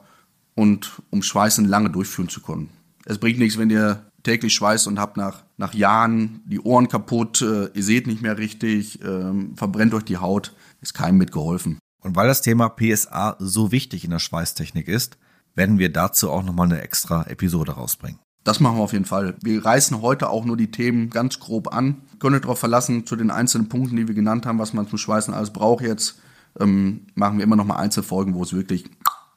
und 0.55 1.03
um 1.11 1.23
Schweißen 1.23 1.65
lange 1.65 1.91
durchführen 1.91 2.29
zu 2.29 2.43
können. 2.43 2.71
Es 3.05 3.19
bringt 3.19 3.39
nichts, 3.39 3.59
wenn 3.59 3.71
ihr 3.71 4.05
täglich 4.23 4.55
schweißt 4.55 4.87
und 4.89 4.99
habt 4.99 5.17
nach, 5.17 5.45
nach 5.57 5.73
Jahren 5.75 6.43
die 6.45 6.61
Ohren 6.61 6.89
kaputt, 6.89 7.41
äh, 7.41 7.71
ihr 7.73 7.83
seht 7.83 8.07
nicht 8.07 8.21
mehr 8.21 8.37
richtig, 8.37 9.03
äh, 9.03 9.33
verbrennt 9.55 9.95
euch 9.95 10.05
die 10.05 10.19
Haut, 10.19 10.55
ist 10.81 10.95
keinem 10.95 11.19
mitgeholfen. 11.19 11.79
Und 12.01 12.17
weil 12.17 12.29
das 12.29 12.43
Thema 12.43 12.69
PSA 12.69 13.37
so 13.39 13.73
wichtig 13.73 14.05
in 14.05 14.11
der 14.11 14.19
Schweißtechnik 14.19 14.89
ist, 14.89 15.17
werden 15.59 15.79
wir 15.79 15.93
dazu 15.93 16.31
auch 16.31 16.43
nochmal 16.43 16.67
eine 16.67 16.81
extra 16.81 17.25
Episode 17.25 17.73
rausbringen. 17.73 18.21
Das 18.45 18.61
machen 18.61 18.79
wir 18.79 18.85
auf 18.85 18.95
jeden 18.95 19.05
Fall. 19.05 19.37
Wir 19.43 19.63
reißen 19.63 20.01
heute 20.01 20.31
auch 20.31 20.47
nur 20.47 20.57
die 20.57 20.71
Themen 20.71 21.11
ganz 21.11 21.39
grob 21.39 21.75
an. 21.75 22.01
Könnt 22.19 22.35
ihr 22.37 22.41
darauf 22.41 22.61
verlassen, 22.61 23.05
zu 23.05 23.17
den 23.17 23.31
einzelnen 23.31 23.69
Punkten, 23.69 23.97
die 23.97 24.09
wir 24.09 24.15
genannt 24.15 24.47
haben, 24.47 24.59
was 24.59 24.73
man 24.73 24.89
zum 24.89 24.97
Schweißen 24.97 25.35
alles 25.35 25.53
braucht 25.53 25.85
jetzt, 25.85 26.21
ähm, 26.59 27.09
machen 27.15 27.37
wir 27.37 27.45
immer 27.45 27.57
noch 27.57 27.67
mal 27.67 27.77
Einzelfolgen, 27.77 28.35
wo 28.35 28.43
es 28.43 28.55
wirklich 28.55 28.85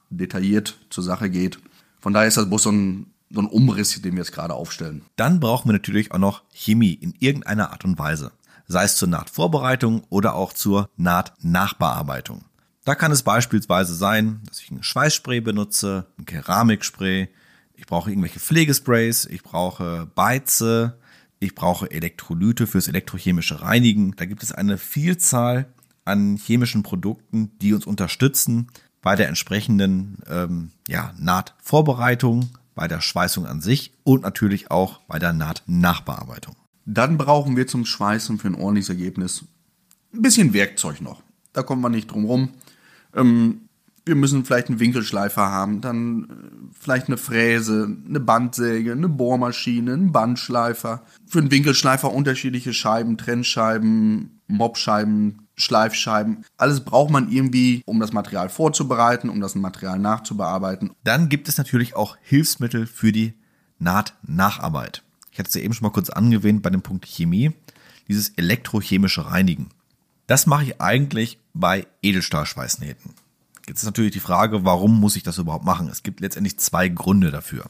detailliert 0.10 0.78
zur 0.90 1.04
Sache 1.04 1.30
geht. 1.30 1.60
Von 2.00 2.14
daher 2.14 2.28
ist 2.28 2.38
das 2.38 2.48
bloß 2.48 2.64
so 2.64 2.72
ein, 2.72 3.08
so 3.32 3.42
ein 3.42 3.48
Umriss, 3.48 4.02
den 4.02 4.14
wir 4.14 4.20
jetzt 4.20 4.32
gerade 4.32 4.54
aufstellen. 4.54 5.02
Dann 5.18 5.40
brauchen 5.40 5.70
wir 5.70 5.74
natürlich 5.74 6.12
auch 6.12 6.20
noch 6.20 6.44
Chemie 6.54 6.94
in 6.94 7.14
irgendeiner 7.20 7.72
Art 7.72 7.84
und 7.84 8.00
Weise. 8.00 8.32
Sei 8.68 8.84
es 8.84 8.96
zur 8.96 9.10
Nahtvorbereitung 9.10 10.04
oder 10.10 10.36
auch 10.36 10.54
zur 10.54 10.88
Nahtnachbearbeitung. 10.96 12.46
Da 12.84 12.96
kann 12.96 13.12
es 13.12 13.22
beispielsweise 13.22 13.94
sein, 13.94 14.42
dass 14.48 14.60
ich 14.60 14.72
ein 14.72 14.82
Schweißspray 14.82 15.40
benutze, 15.42 16.08
ein 16.18 16.26
Keramikspray, 16.26 17.30
ich 17.76 17.86
brauche 17.86 18.10
irgendwelche 18.10 18.40
Pflegesprays, 18.40 19.26
ich 19.26 19.44
brauche 19.44 20.08
Beize, 20.16 20.98
ich 21.40 21.56
brauche 21.56 21.90
Elektrolyte 21.90 22.68
fürs 22.68 22.88
elektrochemische 22.88 23.62
Reinigen. 23.62 24.16
Da 24.16 24.26
gibt 24.26 24.44
es 24.44 24.52
eine 24.52 24.78
Vielzahl 24.78 25.72
an 26.06 26.38
chemischen 26.38 26.84
Produkten, 26.84 27.52
die 27.60 27.74
uns 27.74 27.86
unterstützen 27.86 28.68
bei 29.02 29.16
der 29.16 29.28
entsprechenden 29.28 30.18
ähm, 30.30 30.72
ja, 30.88 31.14
Nahtvorbereitung, 31.18 32.50
bei 32.76 32.88
der 32.88 33.02
Schweißung 33.02 33.46
an 33.46 33.62
sich 33.62 33.94
und 34.04 34.24
natürlich 34.24 34.72
auch 34.72 35.02
bei 35.08 35.20
der 35.20 35.34
Nahtnachbearbeitung. 35.34 36.56
Dann 36.86 37.18
brauchen 37.18 37.58
wir 37.58 37.68
zum 37.68 37.86
Schweißen 37.86 38.40
für 38.40 38.48
ein 38.48 38.56
ordentliches 38.56 38.90
Ergebnis 38.90 39.44
ein 40.14 40.22
bisschen 40.22 40.54
Werkzeug 40.54 41.02
noch. 41.02 41.22
Da 41.54 41.64
kommen 41.64 41.82
wir 41.82 41.90
nicht 41.90 42.12
drum 42.12 42.26
rum. 42.26 42.50
Ähm, 43.16 43.70
wir 44.06 44.16
müssen 44.16 44.46
vielleicht 44.46 44.70
einen 44.70 44.80
Winkelschleifer 44.80 45.42
haben, 45.42 45.82
dann 45.82 46.24
äh, 46.24 46.76
vielleicht 46.80 47.08
eine 47.08 47.18
Fräse, 47.18 47.96
eine 48.08 48.20
Bandsäge, 48.20 48.94
eine 48.94 49.10
Bohrmaschine, 49.10 49.94
einen 49.94 50.12
Bandschleifer. 50.12 51.04
Für 51.28 51.40
einen 51.40 51.52
Winkelschleifer 51.52 52.12
unterschiedliche 52.12 52.74
Scheiben, 52.74 53.18
Trennscheiben, 53.18 54.42
Mobscheiben, 54.48 55.48
Schleifscheiben. 55.56 56.44
Alles 56.58 56.84
braucht 56.84 57.12
man 57.12 57.30
irgendwie, 57.30 57.84
um 57.86 58.00
das 58.00 58.14
Material 58.14 58.50
vorzubereiten, 58.50 59.30
um 59.30 59.40
das 59.40 59.56
Material 59.56 60.00
nachzubearbeiten. 60.00 60.92
Dann 61.04 61.30
gibt 61.30 61.48
es 61.48 61.58
natürlich 61.58 61.96
auch 61.96 62.18
Hilfsmittel 62.22 62.88
für 62.88 63.12
die 63.12 63.34
Nahtnacharbeit. 63.78 65.04
Ich 65.32 65.40
hatte 65.40 65.50
es 65.50 65.56
ja 65.56 65.62
eben 65.62 65.74
schon 65.74 65.86
mal 65.86 65.94
kurz 65.94 66.10
angewähnt 66.10 66.62
bei 66.64 66.70
dem 66.70 66.82
Punkt 66.82 67.06
Chemie, 67.06 67.52
dieses 68.08 68.30
elektrochemische 68.30 69.30
Reinigen. 69.30 69.70
Das 70.32 70.48
mache 70.48 70.64
ich 70.64 70.80
eigentlich 70.82 71.40
bei 71.54 71.88
Edelstahlschweißnähten. 72.02 73.16
Jetzt 73.68 73.80
ist 73.80 73.86
natürlich 73.86 74.14
die 74.14 74.22
Frage, 74.22 74.64
warum 74.64 74.98
muss 74.98 75.18
ich 75.18 75.24
das 75.24 75.38
überhaupt 75.38 75.66
machen? 75.66 75.90
Es 75.90 76.04
gibt 76.04 76.22
letztendlich 76.22 76.58
zwei 76.58 76.88
Gründe 76.88 77.32
dafür. 77.32 77.66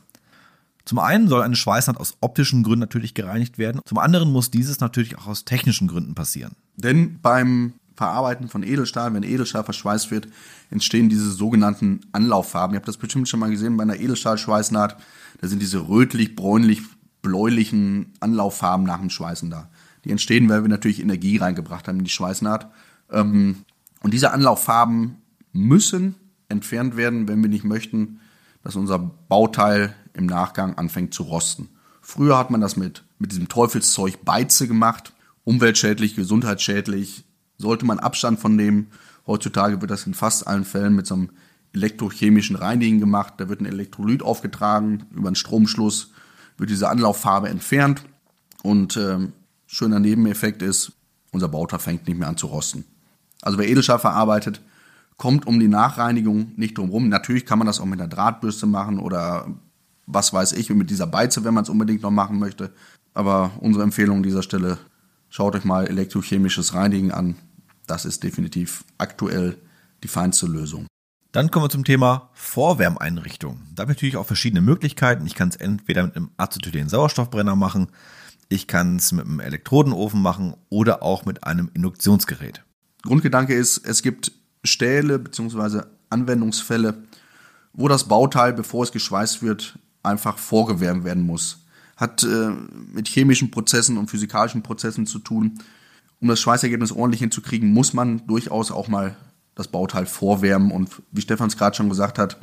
Zum 0.85 0.99
einen 0.99 1.27
soll 1.27 1.41
eine 1.41 1.55
Schweißnaht 1.55 1.97
aus 1.97 2.17
optischen 2.21 2.61
Gründen 2.61 2.81
natürlich 2.81 3.15
gereinigt 3.15 3.57
werden. 3.57 3.81
Zum 3.85 3.97
anderen 3.97 4.31
muss 4.31 4.51
dieses 4.51 4.79
natürlich 4.79 5.17
auch 5.17 5.25
aus 5.25 5.43
technischen 5.43 5.87
Gründen 5.87 6.13
passieren. 6.13 6.51
Denn 6.75 7.19
beim 7.19 7.73
Verarbeiten 7.95 8.47
von 8.47 8.61
Edelstahl, 8.61 9.11
wenn 9.15 9.23
Edelstahl 9.23 9.63
verschweißt 9.63 10.11
wird, 10.11 10.27
entstehen 10.69 11.09
diese 11.09 11.31
sogenannten 11.31 12.01
Anlauffarben. 12.11 12.75
Ihr 12.75 12.77
habt 12.77 12.87
das 12.87 12.97
bestimmt 12.97 13.27
schon 13.27 13.39
mal 13.39 13.49
gesehen 13.49 13.75
bei 13.75 13.81
einer 13.81 13.99
Edelstahlschweißnaht. 13.99 14.97
Da 15.41 15.47
sind 15.47 15.63
diese 15.63 15.87
rötlich, 15.87 16.35
bräunlich, 16.35 16.83
bläulichen 17.23 18.13
Anlauffarben 18.19 18.85
nach 18.85 18.99
dem 18.99 19.09
Schweißen 19.09 19.49
da. 19.49 19.71
Die 20.05 20.11
entstehen, 20.11 20.49
weil 20.49 20.63
wir 20.63 20.69
natürlich 20.69 21.01
Energie 21.01 21.37
reingebracht 21.37 21.87
haben 21.87 21.99
in 21.99 22.05
die 22.05 22.11
Schweißnaht. 22.11 22.71
Ähm, 23.11 23.63
und 24.01 24.13
diese 24.13 24.31
Anlauffarben 24.31 25.17
müssen 25.53 26.15
entfernt 26.49 26.97
werden, 26.97 27.27
wenn 27.27 27.41
wir 27.41 27.49
nicht 27.49 27.63
möchten, 27.63 28.19
dass 28.63 28.75
unser 28.75 28.99
Bauteil 28.99 29.95
im 30.13 30.25
Nachgang 30.25 30.75
anfängt 30.75 31.13
zu 31.13 31.23
rosten. 31.23 31.69
Früher 32.01 32.37
hat 32.37 32.51
man 32.51 32.61
das 32.61 32.75
mit, 32.75 33.03
mit 33.19 33.31
diesem 33.31 33.47
Teufelszeug 33.47 34.25
Beize 34.25 34.67
gemacht. 34.67 35.13
Umweltschädlich, 35.43 36.15
gesundheitsschädlich. 36.15 37.25
Sollte 37.57 37.85
man 37.85 37.99
Abstand 37.99 38.39
von 38.39 38.55
nehmen. 38.55 38.87
Heutzutage 39.27 39.81
wird 39.81 39.91
das 39.91 40.07
in 40.07 40.13
fast 40.13 40.47
allen 40.47 40.65
Fällen 40.65 40.95
mit 40.95 41.07
so 41.07 41.15
einem 41.15 41.29
elektrochemischen 41.73 42.55
Reinigen 42.55 42.99
gemacht. 42.99 43.35
Da 43.37 43.49
wird 43.49 43.61
ein 43.61 43.65
Elektrolyt 43.65 44.23
aufgetragen. 44.23 45.05
Über 45.11 45.27
einen 45.27 45.35
Stromschluss 45.35 46.11
wird 46.57 46.69
diese 46.69 46.89
Anlauffarbe 46.89 47.49
entfernt. 47.49 48.03
Und 48.63 48.97
ähm, 48.97 49.33
schöner 49.71 49.99
Nebeneffekt 49.99 50.61
ist, 50.61 50.91
unser 51.31 51.47
Bauteil 51.47 51.79
fängt 51.79 52.07
nicht 52.07 52.17
mehr 52.19 52.27
an 52.27 52.37
zu 52.37 52.47
rosten. 52.47 52.83
Also 53.41 53.57
wer 53.57 53.67
Edelstahl 53.67 53.99
verarbeitet, 53.99 54.61
kommt 55.17 55.47
um 55.47 55.59
die 55.59 55.67
Nachreinigung 55.67 56.51
nicht 56.57 56.77
drum 56.77 56.89
rum. 56.89 57.09
Natürlich 57.09 57.45
kann 57.45 57.57
man 57.57 57.67
das 57.67 57.79
auch 57.79 57.85
mit 57.85 57.99
einer 57.99 58.09
Drahtbürste 58.09 58.65
machen 58.65 58.99
oder 58.99 59.47
was 60.07 60.33
weiß 60.33 60.53
ich, 60.53 60.69
mit 60.71 60.89
dieser 60.89 61.07
Beize, 61.07 61.43
wenn 61.43 61.53
man 61.53 61.63
es 61.63 61.69
unbedingt 61.69 62.01
noch 62.01 62.11
machen 62.11 62.37
möchte. 62.37 62.73
Aber 63.13 63.51
unsere 63.59 63.83
Empfehlung 63.83 64.17
an 64.17 64.23
dieser 64.23 64.43
Stelle, 64.43 64.77
schaut 65.29 65.55
euch 65.55 65.63
mal 65.63 65.87
elektrochemisches 65.87 66.73
Reinigen 66.73 67.11
an. 67.11 67.35
Das 67.87 68.05
ist 68.05 68.23
definitiv 68.23 68.83
aktuell 68.97 69.57
die 70.03 70.07
feinste 70.07 70.47
Lösung. 70.47 70.87
Dann 71.31 71.49
kommen 71.49 71.65
wir 71.65 71.69
zum 71.69 71.85
Thema 71.85 72.29
Vorwärmeinrichtung. 72.33 73.61
Da 73.73 73.83
habe 73.83 73.93
ich 73.93 73.97
natürlich 73.97 74.17
auch 74.17 74.25
verschiedene 74.25 74.61
Möglichkeiten. 74.61 75.25
Ich 75.25 75.35
kann 75.35 75.47
es 75.47 75.55
entweder 75.55 76.03
mit 76.03 76.17
einem 76.17 76.31
Acetylen-Sauerstoffbrenner 76.35 77.55
machen, 77.55 77.87
ich 78.51 78.67
kann 78.67 78.97
es 78.97 79.13
mit 79.13 79.25
einem 79.25 79.39
Elektrodenofen 79.39 80.21
machen 80.21 80.55
oder 80.69 81.03
auch 81.03 81.25
mit 81.25 81.45
einem 81.45 81.71
Induktionsgerät. 81.73 82.63
Grundgedanke 83.03 83.53
ist, 83.53 83.77
es 83.77 84.03
gibt 84.03 84.33
Stähle 84.63 85.19
bzw. 85.19 85.83
Anwendungsfälle, 86.09 87.01
wo 87.71 87.87
das 87.87 88.09
Bauteil, 88.09 88.51
bevor 88.51 88.83
es 88.83 88.91
geschweißt 88.91 89.41
wird, 89.41 89.79
einfach 90.03 90.37
vorgewärmt 90.37 91.05
werden 91.05 91.23
muss. 91.23 91.65
Hat 91.95 92.23
äh, 92.23 92.49
mit 92.93 93.07
chemischen 93.07 93.51
Prozessen 93.51 93.97
und 93.97 94.09
physikalischen 94.09 94.63
Prozessen 94.63 95.07
zu 95.07 95.19
tun. 95.19 95.59
Um 96.19 96.27
das 96.27 96.41
Schweißergebnis 96.41 96.91
ordentlich 96.91 97.21
hinzukriegen, 97.21 97.71
muss 97.71 97.93
man 97.93 98.27
durchaus 98.27 98.69
auch 98.69 98.89
mal 98.89 99.15
das 99.55 99.69
Bauteil 99.69 100.05
vorwärmen. 100.05 100.71
Und 100.71 100.89
wie 101.11 101.21
Stefan 101.21 101.47
es 101.47 101.57
gerade 101.57 101.75
schon 101.77 101.89
gesagt 101.89 102.19
hat, 102.19 102.37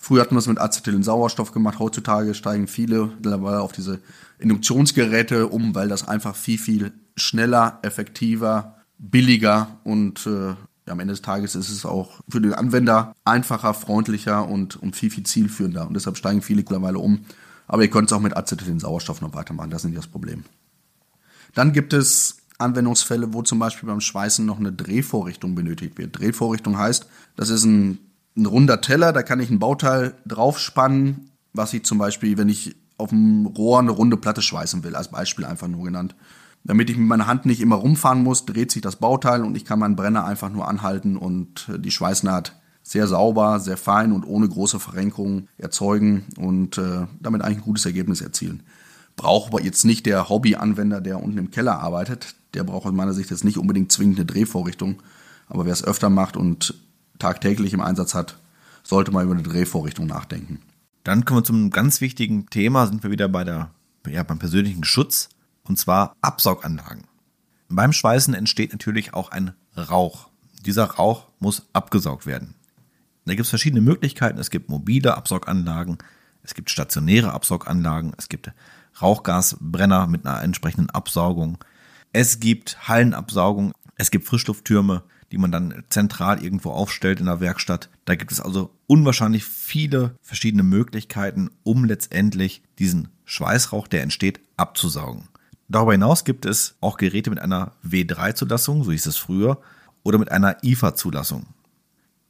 früher 0.00 0.22
hat 0.22 0.32
man 0.32 0.38
das 0.38 0.48
mit 0.48 0.58
Acetylen-Sauerstoff 0.58 1.52
gemacht. 1.52 1.78
Heutzutage 1.78 2.34
steigen 2.34 2.66
viele 2.66 3.06
mittlerweile 3.06 3.60
auf 3.60 3.70
diese 3.70 4.00
Induktionsgeräte 4.40 5.46
um, 5.46 5.76
weil 5.76 5.88
das 5.88 6.08
einfach 6.08 6.34
viel, 6.34 6.58
viel 6.58 6.92
schneller, 7.16 7.78
effektiver, 7.82 8.76
billiger 8.98 9.78
und 9.84 10.26
äh, 10.26 10.54
am 10.86 10.98
Ende 10.98 11.12
des 11.12 11.22
Tages 11.22 11.54
ist 11.54 11.70
es 11.70 11.86
auch 11.86 12.20
für 12.28 12.40
den 12.40 12.52
Anwender 12.52 13.14
einfacher, 13.24 13.74
freundlicher 13.74 14.48
und, 14.48 14.76
und 14.76 14.96
viel, 14.96 15.10
viel 15.10 15.24
zielführender. 15.24 15.86
Und 15.86 15.94
deshalb 15.94 16.16
steigen 16.16 16.42
viele 16.42 16.62
mittlerweile 16.62 16.98
um. 16.98 17.24
Aber 17.68 17.82
ihr 17.82 17.90
könnt 17.90 18.10
es 18.10 18.12
auch 18.12 18.20
mit 18.20 18.36
Acetylen 18.36 18.80
Sauerstoff 18.80 19.20
noch 19.20 19.32
weitermachen. 19.34 19.70
Das 19.70 19.84
ist 19.84 19.90
nicht 19.90 19.98
das 19.98 20.08
Problem. 20.08 20.42
Dann 21.54 21.72
gibt 21.72 21.92
es 21.92 22.38
Anwendungsfälle, 22.58 23.32
wo 23.32 23.42
zum 23.42 23.58
Beispiel 23.58 23.88
beim 23.88 24.00
Schweißen 24.00 24.44
noch 24.44 24.58
eine 24.58 24.72
Drehvorrichtung 24.72 25.54
benötigt 25.54 25.96
wird. 25.96 26.18
Drehvorrichtung 26.18 26.76
heißt, 26.76 27.06
das 27.36 27.50
ist 27.50 27.64
ein, 27.64 27.98
ein 28.36 28.46
runder 28.46 28.80
Teller, 28.80 29.12
da 29.12 29.22
kann 29.22 29.40
ich 29.40 29.50
ein 29.50 29.58
Bauteil 29.58 30.14
draufspannen, 30.26 31.30
was 31.52 31.72
ich 31.74 31.84
zum 31.84 31.98
Beispiel, 31.98 32.38
wenn 32.38 32.48
ich 32.48 32.76
auf 32.96 33.10
dem 33.10 33.46
Rohr 33.46 33.78
eine 33.78 33.90
runde 33.90 34.16
Platte 34.16 34.42
schweißen 34.42 34.84
will, 34.84 34.94
als 34.94 35.08
Beispiel 35.08 35.44
einfach 35.44 35.68
nur 35.68 35.84
genannt. 35.84 36.14
Damit 36.64 36.90
ich 36.90 36.96
mit 36.96 37.08
meiner 37.08 37.26
Hand 37.26 37.46
nicht 37.46 37.60
immer 37.60 37.76
rumfahren 37.76 38.22
muss, 38.22 38.44
dreht 38.44 38.70
sich 38.70 38.82
das 38.82 38.96
Bauteil 38.96 39.42
und 39.42 39.56
ich 39.56 39.64
kann 39.64 39.78
meinen 39.78 39.96
Brenner 39.96 40.24
einfach 40.24 40.50
nur 40.50 40.68
anhalten 40.68 41.16
und 41.16 41.68
äh, 41.72 41.78
die 41.78 41.90
Schweißnaht 41.90 42.56
sehr 42.82 43.06
sauber, 43.06 43.60
sehr 43.60 43.76
fein 43.76 44.12
und 44.12 44.24
ohne 44.24 44.48
große 44.48 44.80
Verrenkungen 44.80 45.48
erzeugen 45.58 46.26
und 46.38 46.78
äh, 46.78 47.06
damit 47.20 47.42
eigentlich 47.42 47.58
ein 47.58 47.64
gutes 47.64 47.86
Ergebnis 47.86 48.20
erzielen. 48.20 48.62
Braucht 49.16 49.52
aber 49.52 49.62
jetzt 49.62 49.84
nicht 49.84 50.06
der 50.06 50.28
Hobbyanwender, 50.28 51.00
der 51.00 51.22
unten 51.22 51.38
im 51.38 51.50
Keller 51.50 51.78
arbeitet. 51.80 52.34
Der 52.54 52.64
braucht 52.64 52.86
aus 52.86 52.92
meiner 52.92 53.12
Sicht 53.12 53.30
jetzt 53.30 53.44
nicht 53.44 53.58
unbedingt 53.58 53.92
zwingend 53.92 54.18
eine 54.18 54.26
Drehvorrichtung. 54.26 55.02
Aber 55.48 55.66
wer 55.66 55.72
es 55.72 55.84
öfter 55.84 56.10
macht 56.10 56.36
und 56.36 56.74
tagtäglich 57.20 57.72
im 57.72 57.80
Einsatz 57.80 58.14
hat, 58.14 58.36
sollte 58.82 59.12
mal 59.12 59.24
über 59.24 59.34
eine 59.34 59.42
Drehvorrichtung 59.42 60.06
nachdenken. 60.06 60.60
Dann 61.04 61.24
kommen 61.24 61.40
wir 61.40 61.44
zum 61.44 61.70
ganz 61.70 62.00
wichtigen 62.00 62.46
Thema, 62.46 62.86
sind 62.86 63.02
wir 63.02 63.10
wieder 63.10 63.28
bei 63.28 63.44
der, 63.44 63.70
ja, 64.08 64.22
beim 64.22 64.38
persönlichen 64.38 64.84
Schutz, 64.84 65.28
und 65.64 65.78
zwar 65.78 66.16
Absauganlagen. 66.20 67.04
Beim 67.68 67.92
Schweißen 67.92 68.34
entsteht 68.34 68.72
natürlich 68.72 69.14
auch 69.14 69.30
ein 69.30 69.52
Rauch. 69.76 70.28
Dieser 70.66 70.84
Rauch 70.84 71.28
muss 71.38 71.68
abgesaugt 71.72 72.26
werden. 72.26 72.54
Da 73.24 73.34
gibt 73.34 73.44
es 73.44 73.50
verschiedene 73.50 73.80
Möglichkeiten. 73.80 74.38
Es 74.38 74.50
gibt 74.50 74.68
mobile 74.68 75.16
Absauganlagen, 75.16 75.98
es 76.42 76.54
gibt 76.54 76.70
stationäre 76.70 77.32
Absauganlagen, 77.32 78.12
es 78.16 78.28
gibt 78.28 78.50
Rauchgasbrenner 79.00 80.06
mit 80.06 80.26
einer 80.26 80.42
entsprechenden 80.42 80.90
Absaugung, 80.90 81.58
es 82.12 82.40
gibt 82.40 82.88
Hallenabsaugung, 82.88 83.72
es 83.96 84.10
gibt 84.10 84.26
Frischlufttürme, 84.26 85.02
die 85.32 85.38
man 85.38 85.52
dann 85.52 85.84
zentral 85.88 86.42
irgendwo 86.42 86.70
aufstellt 86.70 87.20
in 87.20 87.26
der 87.26 87.40
Werkstatt. 87.40 87.88
Da 88.04 88.14
gibt 88.14 88.32
es 88.32 88.40
also 88.40 88.70
unwahrscheinlich 88.86 89.44
viele 89.44 90.16
verschiedene 90.20 90.62
Möglichkeiten, 90.62 91.50
um 91.62 91.84
letztendlich 91.84 92.62
diesen 92.78 93.08
Schweißrauch, 93.24 93.86
der 93.86 94.02
entsteht, 94.02 94.40
abzusaugen. 94.56 95.28
Darüber 95.68 95.92
hinaus 95.92 96.24
gibt 96.24 96.46
es 96.46 96.74
auch 96.80 96.96
Geräte 96.96 97.30
mit 97.30 97.38
einer 97.38 97.72
W3-Zulassung, 97.86 98.82
so 98.82 98.90
hieß 98.90 99.06
es 99.06 99.16
früher, 99.16 99.60
oder 100.02 100.18
mit 100.18 100.32
einer 100.32 100.64
IFA-Zulassung. 100.64 101.46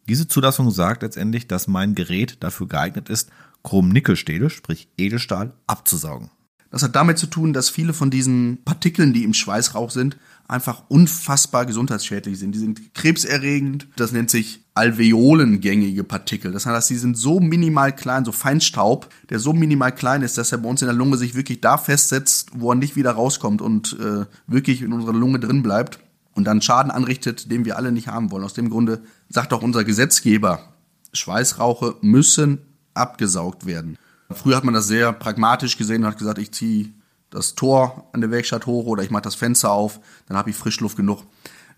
Diese 0.08 0.28
Zulassung 0.28 0.70
sagt 0.70 1.02
letztendlich, 1.02 1.46
dass 1.48 1.68
mein 1.68 1.94
Gerät 1.94 2.42
dafür 2.42 2.68
geeignet 2.68 3.08
ist, 3.08 3.30
Chrom-Nickel-Stähle, 3.62 4.50
sprich 4.50 4.88
Edelstahl, 4.98 5.52
abzusaugen. 5.66 6.30
Das 6.70 6.82
hat 6.82 6.94
damit 6.94 7.18
zu 7.18 7.26
tun, 7.26 7.52
dass 7.52 7.68
viele 7.68 7.92
von 7.92 8.10
diesen 8.10 8.58
Partikeln, 8.64 9.12
die 9.12 9.24
im 9.24 9.34
Schweißrauch 9.34 9.90
sind, 9.90 10.16
einfach 10.46 10.82
unfassbar 10.88 11.66
gesundheitsschädlich 11.66 12.38
sind. 12.38 12.54
Die 12.54 12.58
sind 12.58 12.94
krebserregend. 12.94 13.88
Das 13.96 14.12
nennt 14.12 14.30
sich 14.30 14.64
alveolengängige 14.74 16.04
Partikel. 16.04 16.52
Das 16.52 16.66
heißt, 16.66 16.90
die 16.90 16.96
sind 16.96 17.16
so 17.16 17.40
minimal 17.40 17.94
klein, 17.94 18.24
so 18.24 18.32
Feinstaub, 18.32 19.08
der 19.30 19.38
so 19.38 19.52
minimal 19.52 19.94
klein 19.94 20.22
ist, 20.22 20.38
dass 20.38 20.52
er 20.52 20.58
bei 20.58 20.68
uns 20.68 20.82
in 20.82 20.86
der 20.86 20.94
Lunge 20.94 21.16
sich 21.16 21.34
wirklich 21.34 21.60
da 21.60 21.76
festsetzt, 21.76 22.50
wo 22.54 22.72
er 22.72 22.76
nicht 22.76 22.96
wieder 22.96 23.12
rauskommt 23.12 23.62
und 23.62 23.96
äh, 24.00 24.26
wirklich 24.46 24.82
in 24.82 24.92
unserer 24.92 25.12
Lunge 25.12 25.40
drin 25.40 25.62
bleibt 25.62 25.98
und 26.34 26.44
dann 26.44 26.62
Schaden 26.62 26.90
anrichtet, 26.90 27.50
den 27.50 27.64
wir 27.64 27.76
alle 27.76 27.92
nicht 27.92 28.08
haben 28.08 28.30
wollen. 28.30 28.44
Aus 28.44 28.54
dem 28.54 28.70
Grunde 28.70 29.02
sagt 29.28 29.52
auch 29.52 29.62
unser 29.62 29.84
Gesetzgeber, 29.84 30.74
Schweißrauche 31.12 31.96
müssen 32.00 32.58
abgesaugt 32.94 33.66
werden. 33.66 33.98
Früher 34.32 34.56
hat 34.56 34.64
man 34.64 34.74
das 34.74 34.86
sehr 34.86 35.12
pragmatisch 35.12 35.76
gesehen 35.76 36.02
und 36.02 36.10
hat 36.10 36.18
gesagt, 36.18 36.38
ich 36.38 36.52
ziehe 36.52 36.90
das 37.30 37.54
Tor 37.54 38.08
an 38.12 38.20
der 38.20 38.30
Werkstatt 38.30 38.66
hoch 38.66 38.86
oder 38.86 39.02
ich 39.02 39.10
mache 39.10 39.22
das 39.22 39.34
Fenster 39.34 39.70
auf, 39.70 40.00
dann 40.26 40.36
habe 40.36 40.50
ich 40.50 40.56
Frischluft 40.56 40.96
genug. 40.96 41.24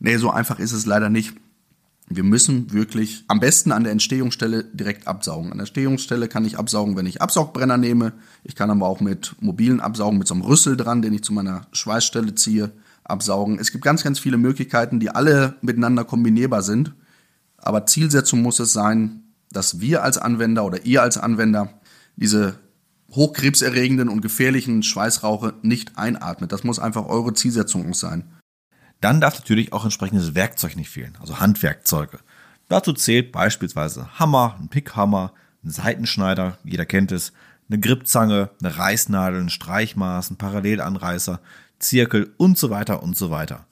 Nee, 0.00 0.16
so 0.16 0.30
einfach 0.30 0.58
ist 0.58 0.72
es 0.72 0.86
leider 0.86 1.08
nicht. 1.08 1.34
Wir 2.08 2.24
müssen 2.24 2.72
wirklich 2.72 3.24
am 3.28 3.40
besten 3.40 3.72
an 3.72 3.84
der 3.84 3.92
Entstehungsstelle 3.92 4.64
direkt 4.64 5.06
absaugen. 5.06 5.52
An 5.52 5.58
der 5.58 5.62
Entstehungsstelle 5.62 6.28
kann 6.28 6.44
ich 6.44 6.58
absaugen, 6.58 6.96
wenn 6.96 7.06
ich 7.06 7.22
Absaugbrenner 7.22 7.78
nehme. 7.78 8.12
Ich 8.44 8.56
kann 8.56 8.70
aber 8.70 8.86
auch 8.86 9.00
mit 9.00 9.34
mobilen 9.40 9.80
Absaugen, 9.80 10.18
mit 10.18 10.26
so 10.26 10.34
einem 10.34 10.42
Rüssel 10.42 10.76
dran, 10.76 11.00
den 11.00 11.14
ich 11.14 11.22
zu 11.22 11.32
meiner 11.32 11.66
Schweißstelle 11.72 12.34
ziehe, 12.34 12.72
absaugen. 13.04 13.58
Es 13.58 13.72
gibt 13.72 13.84
ganz, 13.84 14.02
ganz 14.02 14.18
viele 14.18 14.36
Möglichkeiten, 14.36 15.00
die 15.00 15.10
alle 15.10 15.54
miteinander 15.62 16.04
kombinierbar 16.04 16.62
sind. 16.62 16.92
Aber 17.56 17.86
Zielsetzung 17.86 18.42
muss 18.42 18.58
es 18.58 18.72
sein, 18.72 19.22
dass 19.50 19.80
wir 19.80 20.02
als 20.02 20.18
Anwender 20.18 20.64
oder 20.64 20.84
ihr 20.84 21.02
als 21.02 21.18
Anwender 21.18 21.80
diese 22.16 22.58
hochkrebserregenden 23.10 24.08
und 24.08 24.22
gefährlichen 24.22 24.82
Schweißrauche 24.82 25.54
nicht 25.62 25.98
einatmet. 25.98 26.52
Das 26.52 26.64
muss 26.64 26.78
einfach 26.78 27.06
eure 27.06 27.34
Zielsetzung 27.34 27.92
sein. 27.94 28.24
Dann 29.00 29.20
darf 29.20 29.38
natürlich 29.38 29.72
auch 29.72 29.84
entsprechendes 29.84 30.34
Werkzeug 30.34 30.76
nicht 30.76 30.88
fehlen, 30.88 31.18
also 31.20 31.40
Handwerkzeuge. 31.40 32.20
Dazu 32.68 32.92
zählt 32.92 33.32
beispielsweise 33.32 34.18
Hammer, 34.18 34.56
ein 34.60 34.68
Pickhammer, 34.68 35.32
ein 35.64 35.70
Seitenschneider, 35.70 36.58
jeder 36.64 36.86
kennt 36.86 37.12
es, 37.12 37.32
eine 37.68 37.80
Gripzange, 37.80 38.50
eine 38.62 38.78
Reißnadel, 38.78 39.40
ein 39.40 39.50
Streichmaß, 39.50 40.30
ein 40.30 40.36
Parallelanreißer, 40.36 41.40
Zirkel 41.78 42.32
und 42.36 42.56
so 42.56 42.70
weiter 42.70 43.02
und 43.02 43.16
so 43.16 43.30
weiter. 43.30 43.66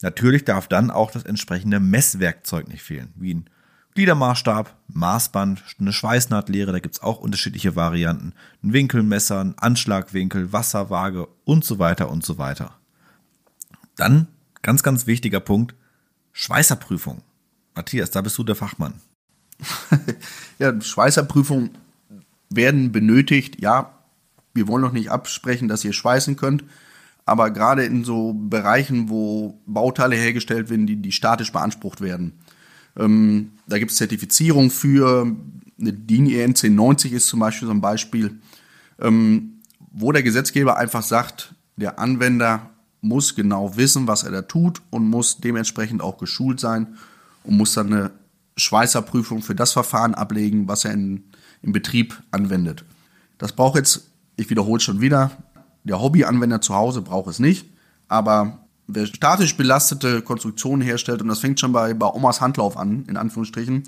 Natürlich 0.00 0.44
darf 0.44 0.68
dann 0.68 0.90
auch 0.90 1.10
das 1.10 1.24
entsprechende 1.24 1.78
Messwerkzeug 1.78 2.68
nicht 2.68 2.82
fehlen, 2.82 3.12
wie 3.14 3.34
ein 3.34 3.50
Gliedermaßstab, 3.94 4.74
Maßband, 4.88 5.62
eine 5.78 5.92
Schweißnahtlehre, 5.92 6.72
da 6.72 6.78
gibt's 6.78 7.02
auch 7.02 7.18
unterschiedliche 7.18 7.76
Varianten, 7.76 8.32
ein 8.62 8.72
Winkelmesser, 8.72 9.40
ein 9.40 9.54
Anschlagwinkel, 9.58 10.52
Wasserwaage 10.52 11.28
und 11.44 11.64
so 11.64 11.78
weiter 11.78 12.10
und 12.10 12.24
so 12.24 12.38
weiter. 12.38 12.74
Dann, 13.96 14.28
ganz, 14.62 14.82
ganz 14.82 15.06
wichtiger 15.06 15.40
Punkt, 15.40 15.74
Schweißerprüfung. 16.32 17.22
Matthias, 17.74 18.10
da 18.10 18.22
bist 18.22 18.38
du 18.38 18.44
der 18.44 18.56
Fachmann. 18.56 18.94
ja, 20.58 20.80
Schweißerprüfungen 20.80 21.70
werden 22.48 22.92
benötigt. 22.92 23.60
Ja, 23.60 23.98
wir 24.54 24.68
wollen 24.68 24.82
noch 24.82 24.92
nicht 24.92 25.10
absprechen, 25.10 25.68
dass 25.68 25.84
ihr 25.84 25.92
schweißen 25.92 26.36
könnt. 26.36 26.64
Aber 27.24 27.50
gerade 27.50 27.84
in 27.84 28.04
so 28.04 28.32
Bereichen, 28.32 29.08
wo 29.08 29.60
Bauteile 29.66 30.16
hergestellt 30.16 30.70
werden, 30.70 30.86
die, 30.86 30.96
die 30.96 31.12
statisch 31.12 31.52
beansprucht 31.52 32.00
werden, 32.00 32.38
ähm, 32.96 33.52
da 33.66 33.78
gibt 33.78 33.90
es 33.90 33.96
Zertifizierung 33.96 34.70
für. 34.70 35.34
Eine 35.80 35.92
DIN 35.92 36.30
EN 36.30 36.50
1090 36.50 37.12
ist 37.12 37.26
zum 37.26 37.40
Beispiel 37.40 37.66
so 37.66 37.74
ein 37.74 37.80
Beispiel, 37.80 38.38
ähm, 39.00 39.54
wo 39.90 40.12
der 40.12 40.22
Gesetzgeber 40.22 40.76
einfach 40.76 41.02
sagt, 41.02 41.54
der 41.76 41.98
Anwender 41.98 42.70
muss 43.00 43.34
genau 43.34 43.76
wissen, 43.76 44.06
was 44.06 44.22
er 44.22 44.30
da 44.30 44.42
tut 44.42 44.80
und 44.90 45.08
muss 45.08 45.38
dementsprechend 45.38 46.00
auch 46.00 46.18
geschult 46.18 46.60
sein 46.60 46.98
und 47.42 47.56
muss 47.56 47.74
dann 47.74 47.92
eine 47.92 48.10
Schweißerprüfung 48.56 49.42
für 49.42 49.54
das 49.54 49.72
Verfahren 49.72 50.14
ablegen, 50.14 50.68
was 50.68 50.84
er 50.84 50.92
in, 50.92 51.24
im 51.62 51.72
Betrieb 51.72 52.22
anwendet. 52.30 52.84
Das 53.38 53.52
braucht 53.52 53.76
jetzt, 53.76 54.08
ich 54.36 54.50
wiederhole 54.50 54.76
es 54.76 54.84
schon 54.84 55.00
wieder, 55.00 55.32
der 55.84 56.00
Hobbyanwender 56.00 56.60
zu 56.60 56.74
Hause 56.74 57.02
braucht 57.02 57.28
es 57.28 57.40
nicht, 57.40 57.66
aber 58.06 58.61
wer 58.94 59.06
statisch 59.06 59.56
belastete 59.56 60.22
Konstruktionen 60.22 60.82
herstellt, 60.82 61.22
und 61.22 61.28
das 61.28 61.40
fängt 61.40 61.60
schon 61.60 61.72
bei, 61.72 61.94
bei 61.94 62.06
Omas 62.06 62.40
Handlauf 62.40 62.76
an, 62.76 63.04
in 63.08 63.16
Anführungsstrichen, 63.16 63.84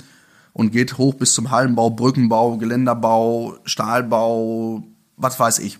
und 0.52 0.70
geht 0.70 0.98
hoch 0.98 1.14
bis 1.14 1.34
zum 1.34 1.50
Hallenbau, 1.50 1.90
Brückenbau, 1.90 2.56
Geländerbau, 2.58 3.58
Stahlbau, 3.64 4.84
was 5.16 5.38
weiß 5.38 5.58
ich. 5.58 5.78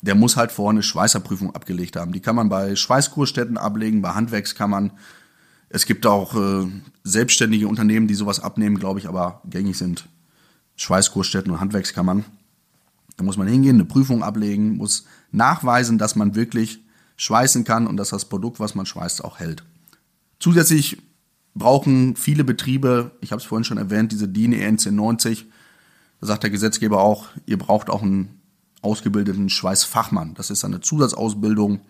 Der 0.00 0.14
muss 0.14 0.36
halt 0.36 0.52
vorher 0.52 0.70
eine 0.70 0.82
Schweißerprüfung 0.82 1.54
abgelegt 1.54 1.96
haben. 1.96 2.12
Die 2.12 2.20
kann 2.20 2.36
man 2.36 2.48
bei 2.48 2.76
Schweißkurstätten 2.76 3.56
ablegen, 3.56 4.02
bei 4.02 4.10
Handwerkskammern. 4.10 4.92
Es 5.68 5.86
gibt 5.86 6.06
auch 6.06 6.34
äh, 6.34 6.66
selbstständige 7.04 7.68
Unternehmen, 7.68 8.06
die 8.06 8.14
sowas 8.14 8.40
abnehmen, 8.40 8.78
glaube 8.78 9.00
ich, 9.00 9.08
aber 9.08 9.42
gängig 9.44 9.76
sind 9.78 10.08
Schweißkurstätten 10.76 11.50
und 11.52 11.60
Handwerkskammern. 11.60 12.24
Da 13.16 13.24
muss 13.24 13.36
man 13.36 13.48
hingehen, 13.48 13.76
eine 13.76 13.84
Prüfung 13.84 14.22
ablegen, 14.22 14.76
muss 14.76 15.04
nachweisen, 15.32 15.98
dass 15.98 16.14
man 16.14 16.36
wirklich 16.36 16.80
schweißen 17.18 17.64
kann 17.64 17.86
und 17.86 17.98
dass 17.98 18.10
das 18.10 18.24
Produkt, 18.24 18.60
was 18.60 18.74
man 18.74 18.86
schweißt, 18.86 19.22
auch 19.22 19.38
hält. 19.38 19.64
Zusätzlich 20.38 21.02
brauchen 21.54 22.16
viele 22.16 22.44
Betriebe, 22.44 23.10
ich 23.20 23.32
habe 23.32 23.40
es 23.40 23.46
vorhin 23.46 23.64
schon 23.64 23.76
erwähnt, 23.76 24.12
diese 24.12 24.28
DIN 24.28 24.52
EN 24.52 24.78
1090, 24.78 25.46
da 26.20 26.26
sagt 26.26 26.44
der 26.44 26.50
Gesetzgeber 26.50 27.02
auch, 27.02 27.26
ihr 27.44 27.58
braucht 27.58 27.90
auch 27.90 28.02
einen 28.02 28.40
ausgebildeten 28.80 29.50
Schweißfachmann. 29.50 30.34
Das 30.34 30.50
ist 30.50 30.64
eine 30.64 30.80
Zusatzausbildung, 30.80 31.80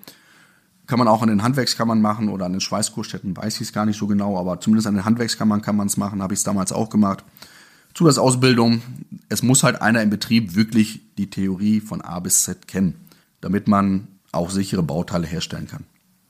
kann 0.86 0.98
man 0.98 1.08
auch 1.08 1.20
an 1.20 1.28
den 1.28 1.42
Handwerkskammern 1.42 2.00
machen 2.00 2.30
oder 2.30 2.46
an 2.46 2.52
den 2.52 2.62
Schweißkurstätten, 2.62 3.36
weiß 3.36 3.56
ich 3.56 3.68
es 3.68 3.72
gar 3.74 3.84
nicht 3.84 3.98
so 3.98 4.06
genau, 4.06 4.38
aber 4.38 4.60
zumindest 4.60 4.86
an 4.86 4.94
den 4.94 5.04
Handwerkskammern 5.04 5.60
kann 5.60 5.76
man 5.76 5.86
es 5.86 5.98
machen, 5.98 6.22
habe 6.22 6.32
ich 6.32 6.40
es 6.40 6.44
damals 6.44 6.72
auch 6.72 6.88
gemacht. 6.88 7.24
Zusatzausbildung, 7.92 8.80
es 9.28 9.42
muss 9.42 9.62
halt 9.62 9.82
einer 9.82 10.02
im 10.02 10.08
Betrieb 10.08 10.54
wirklich 10.54 11.02
die 11.18 11.28
Theorie 11.28 11.80
von 11.80 12.00
A 12.00 12.20
bis 12.20 12.44
Z 12.44 12.66
kennen, 12.66 12.94
damit 13.42 13.68
man 13.68 14.08
auch 14.32 14.50
sichere 14.50 14.82
Bauteile 14.82 15.26
herstellen 15.26 15.66
kann. 15.66 15.84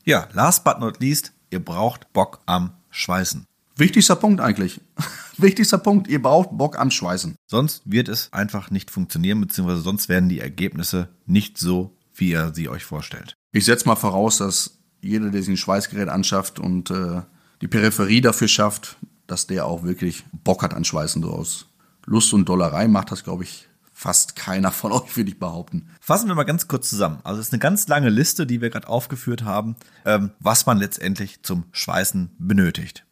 Ja, 0.05 0.29
last 0.33 0.65
but 0.65 0.81
not 0.81 1.01
least, 1.01 1.33
ihr 1.51 1.65
braucht 1.65 2.13
Bock 2.13 2.41
am 2.47 2.73
Schweißen. 2.91 3.45
Wichtigster 3.77 4.17
Punkt 4.17 4.41
eigentlich. 4.41 4.81
Wichtigster 5.37 5.79
Punkt, 5.79 6.09
ihr 6.09 6.21
braucht 6.21 6.51
Bock 6.57 6.79
am 6.79 6.91
Schweißen. 6.91 7.37
Sonst 7.47 7.83
wird 7.85 8.09
es 8.09 8.33
einfach 8.33 8.71
nicht 8.71 8.91
funktionieren, 8.91 9.41
beziehungsweise 9.41 9.83
sonst 9.83 10.09
werden 10.09 10.29
die 10.29 10.41
Ergebnisse 10.41 11.09
nicht 11.27 11.59
so, 11.59 11.97
wie 12.15 12.31
ihr 12.31 12.53
sie 12.55 12.69
euch 12.69 12.85
vorstellt. 12.85 13.37
Ich 13.53 13.65
setze 13.65 13.87
mal 13.87 13.97
voraus, 13.97 14.39
dass 14.39 14.79
jeder, 15.01 15.31
der 15.31 15.43
sich 15.43 15.51
ein 15.51 15.57
Schweißgerät 15.57 16.09
anschafft 16.09 16.59
und 16.59 16.91
äh, 16.91 17.23
die 17.61 17.69
Peripherie 17.69 18.21
dafür 18.21 18.49
schafft, 18.49 18.97
dass 19.27 19.47
der 19.47 19.67
auch 19.67 19.85
wirklich 19.85 20.25
Bock 20.33 20.63
hat 20.63 20.75
an 20.75 20.85
Schweißen. 20.85 21.23
So 21.23 21.31
aus 21.31 21.67
Lust 22.05 22.33
und 22.33 22.49
Dollerei 22.49 22.89
macht 22.89 23.13
das, 23.13 23.23
glaube 23.23 23.45
ich, 23.45 23.69
fast 23.99 24.37
keiner 24.37 24.71
von 24.71 24.93
euch, 24.93 25.17
würde 25.17 25.31
ich 25.31 25.39
behaupten. 25.41 25.89
Fassen 26.01 26.29
wir 26.29 26.37
mal 26.37 26.45
ganz 26.45 26.69
kurz 26.69 26.89
zusammen. 26.89 27.19
Also 27.25 27.41
es 27.41 27.49
ist 27.49 27.53
eine 27.53 27.59
ganz 27.59 27.89
lange 27.89 28.11
Liste, 28.11 28.47
die 28.47 28.61
wir 28.61 28.71
gerade 28.71 28.89
aufgeführt 28.89 29.43
haben, 29.43 29.75
ähm, 30.05 30.31
was 30.39 30.67
man 30.67 30.79
letztendlich 30.79 31.43
zum 31.43 31.65
Schweißen 31.73 32.31
benötigt. 32.39 33.05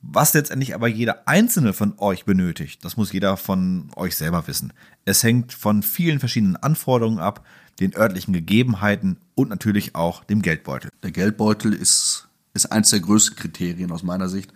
Was 0.00 0.32
letztendlich 0.32 0.74
aber 0.74 0.88
jeder 0.88 1.28
einzelne 1.28 1.74
von 1.74 1.98
euch 1.98 2.24
benötigt, 2.24 2.84
das 2.84 2.96
muss 2.96 3.12
jeder 3.12 3.36
von 3.36 3.90
euch 3.94 4.16
selber 4.16 4.46
wissen. 4.48 4.72
Es 5.04 5.22
hängt 5.22 5.52
von 5.52 5.82
vielen 5.82 6.18
verschiedenen 6.18 6.56
Anforderungen 6.56 7.18
ab. 7.18 7.44
den 7.80 7.96
örtlichen 7.96 8.34
Gegebenheiten 8.34 9.16
und 9.34 9.48
natürlich 9.48 9.94
auch 9.94 10.24
dem 10.24 10.42
Geldbeutel. 10.42 10.90
Der 11.02 11.10
Geldbeutel 11.10 11.72
ist, 11.72 12.28
ist 12.52 12.70
eins 12.70 12.90
der 12.90 13.00
größten 13.00 13.34
Kriterien 13.34 13.90
aus 13.90 14.02
meiner 14.02 14.28
Sicht. 14.28 14.52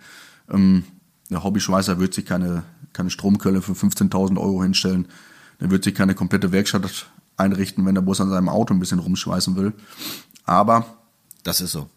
Ähm, 0.49 0.85
der 1.29 1.43
Hobbyschweißer 1.43 1.99
wird 1.99 2.13
sich 2.13 2.25
keine, 2.25 2.63
keine 2.93 3.09
Stromkölle 3.09 3.63
für 3.63 3.73
15.000 3.73 4.39
Euro 4.39 4.61
hinstellen. 4.61 5.07
Der 5.59 5.71
wird 5.71 5.83
sich 5.83 5.95
keine 5.95 6.15
komplette 6.15 6.51
Werkstatt 6.51 7.07
einrichten, 7.35 7.85
wenn 7.85 7.95
er 7.95 8.01
bloß 8.01 8.21
an 8.21 8.29
seinem 8.29 8.49
Auto 8.49 8.73
ein 8.73 8.79
bisschen 8.79 8.99
rumschweißen 8.99 9.55
will. 9.55 9.73
Aber 10.45 10.85
das 11.43 11.61
ist 11.61 11.71
so. 11.71 11.89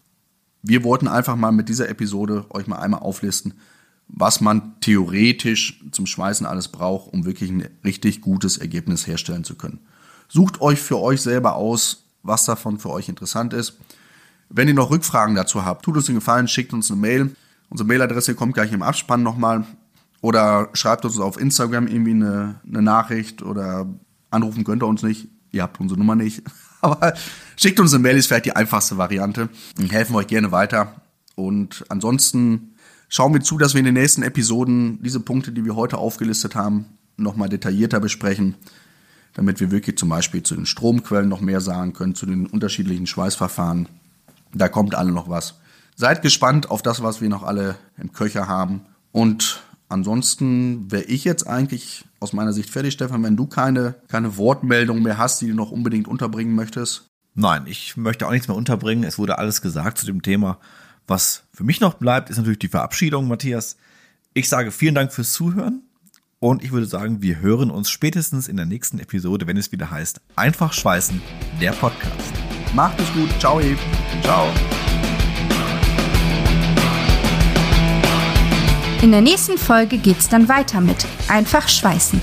Wir 0.61 0.83
wollten 0.83 1.07
einfach 1.07 1.35
mal 1.35 1.51
mit 1.51 1.69
dieser 1.69 1.89
Episode 1.89 2.45
euch 2.49 2.67
mal 2.67 2.77
einmal 2.77 3.01
auflisten, 3.01 3.55
was 4.07 4.41
man 4.41 4.79
theoretisch 4.81 5.83
zum 5.91 6.05
Schweißen 6.05 6.45
alles 6.45 6.67
braucht, 6.67 7.11
um 7.13 7.25
wirklich 7.25 7.49
ein 7.49 7.67
richtig 7.83 8.21
gutes 8.21 8.57
Ergebnis 8.57 9.07
herstellen 9.07 9.43
zu 9.43 9.55
können. 9.55 9.79
Sucht 10.27 10.61
euch 10.61 10.79
für 10.79 10.99
euch 10.99 11.21
selber 11.21 11.55
aus, 11.55 12.05
was 12.23 12.45
davon 12.45 12.77
für 12.79 12.89
euch 12.89 13.09
interessant 13.09 13.53
ist. 13.53 13.77
Wenn 14.49 14.67
ihr 14.67 14.73
noch 14.73 14.91
Rückfragen 14.91 15.35
dazu 15.35 15.65
habt, 15.65 15.85
tut 15.85 15.95
uns 15.95 16.05
den 16.05 16.15
Gefallen, 16.15 16.47
schickt 16.47 16.73
uns 16.73 16.91
eine 16.91 16.99
Mail. 16.99 17.35
Unsere 17.69 17.87
Mailadresse 17.87 18.35
kommt 18.35 18.53
gleich 18.53 18.71
im 18.73 18.83
Abspann 18.83 19.23
nochmal. 19.23 19.65
Oder 20.21 20.69
schreibt 20.73 21.03
uns 21.03 21.19
auf 21.19 21.39
Instagram 21.39 21.87
irgendwie 21.87 22.11
eine, 22.11 22.61
eine 22.67 22.81
Nachricht 22.81 23.41
oder 23.41 23.87
anrufen 24.29 24.63
könnt 24.63 24.83
ihr 24.83 24.87
uns 24.87 25.03
nicht. 25.03 25.27
Ihr 25.51 25.63
habt 25.63 25.79
unsere 25.79 25.99
Nummer 25.99 26.15
nicht. 26.15 26.43
Aber 26.81 27.13
schickt 27.57 27.79
uns 27.79 27.93
eine 27.93 28.01
Mail, 28.01 28.17
ist 28.17 28.27
vielleicht 28.27 28.45
die 28.45 28.55
einfachste 28.55 28.97
Variante. 28.97 29.49
Wir 29.75 29.89
helfen 29.89 30.15
euch 30.15 30.27
gerne 30.27 30.51
weiter. 30.51 31.01
Und 31.35 31.83
ansonsten 31.89 32.75
schauen 33.09 33.33
wir 33.33 33.41
zu, 33.41 33.57
dass 33.57 33.73
wir 33.73 33.79
in 33.79 33.85
den 33.85 33.95
nächsten 33.95 34.23
Episoden 34.23 35.01
diese 35.01 35.19
Punkte, 35.19 35.51
die 35.51 35.65
wir 35.65 35.75
heute 35.75 35.97
aufgelistet 35.97 36.55
haben, 36.55 36.85
nochmal 37.17 37.49
detaillierter 37.49 37.99
besprechen, 37.99 38.55
damit 39.33 39.59
wir 39.59 39.71
wirklich 39.71 39.97
zum 39.97 40.09
Beispiel 40.09 40.43
zu 40.43 40.55
den 40.55 40.65
Stromquellen 40.65 41.29
noch 41.29 41.41
mehr 41.41 41.61
sagen 41.61 41.93
können, 41.93 42.15
zu 42.15 42.25
den 42.25 42.47
unterschiedlichen 42.47 43.07
Schweißverfahren. 43.07 43.87
Da 44.53 44.69
kommt 44.69 44.95
alle 44.95 45.11
noch 45.11 45.29
was. 45.29 45.55
Seid 45.95 46.21
gespannt 46.21 46.69
auf 46.71 46.81
das, 46.81 47.03
was 47.03 47.21
wir 47.21 47.29
noch 47.29 47.43
alle 47.43 47.75
im 47.97 48.11
Köcher 48.11 48.47
haben. 48.47 48.81
Und 49.11 49.61
ansonsten 49.91 50.91
wäre 50.91 51.03
ich 51.03 51.23
jetzt 51.23 51.47
eigentlich 51.47 52.05
aus 52.19 52.33
meiner 52.33 52.53
Sicht 52.53 52.69
fertig, 52.69 52.93
Stefan, 52.93 53.23
wenn 53.23 53.37
du 53.37 53.47
keine, 53.47 53.95
keine 54.07 54.37
Wortmeldung 54.37 55.01
mehr 55.01 55.17
hast, 55.17 55.41
die 55.41 55.47
du 55.47 55.55
noch 55.55 55.71
unbedingt 55.71 56.07
unterbringen 56.07 56.55
möchtest. 56.55 57.07
Nein, 57.33 57.63
ich 57.65 57.97
möchte 57.97 58.27
auch 58.27 58.31
nichts 58.31 58.47
mehr 58.47 58.57
unterbringen. 58.57 59.03
Es 59.03 59.17
wurde 59.17 59.37
alles 59.37 59.61
gesagt 59.61 59.97
zu 59.97 60.05
dem 60.05 60.21
Thema. 60.21 60.59
Was 61.07 61.43
für 61.53 61.63
mich 61.63 61.81
noch 61.81 61.95
bleibt, 61.95 62.29
ist 62.29 62.37
natürlich 62.37 62.59
die 62.59 62.67
Verabschiedung, 62.67 63.27
Matthias. 63.27 63.77
Ich 64.33 64.49
sage 64.49 64.71
vielen 64.71 64.95
Dank 64.95 65.11
fürs 65.11 65.33
Zuhören 65.33 65.83
und 66.39 66.63
ich 66.63 66.71
würde 66.71 66.85
sagen, 66.85 67.21
wir 67.21 67.39
hören 67.39 67.69
uns 67.69 67.89
spätestens 67.89 68.47
in 68.47 68.57
der 68.57 68.65
nächsten 68.65 68.99
Episode, 68.99 69.47
wenn 69.47 69.57
es 69.57 69.71
wieder 69.71 69.91
heißt 69.91 70.21
Einfach 70.35 70.73
Schweißen, 70.73 71.21
der 71.59 71.71
Podcast. 71.71 72.33
Macht 72.73 72.99
es 72.99 73.11
gut. 73.13 73.29
Ciao. 73.39 73.61
Ciao. 74.23 74.47
In 79.01 79.11
der 79.11 79.21
nächsten 79.21 79.57
Folge 79.57 79.97
geht's 79.97 80.29
dann 80.29 80.47
weiter 80.47 80.79
mit 80.79 81.07
Einfach 81.27 81.67
Schweißen. 81.67 82.21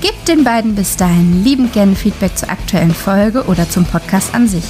Gebt 0.00 0.28
den 0.28 0.44
beiden 0.44 0.76
bis 0.76 0.96
dahin 0.96 1.42
liebend 1.42 1.72
gerne 1.72 1.96
Feedback 1.96 2.38
zur 2.38 2.50
aktuellen 2.50 2.94
Folge 2.94 3.46
oder 3.46 3.68
zum 3.68 3.84
Podcast 3.84 4.32
an 4.32 4.46
sich. 4.46 4.62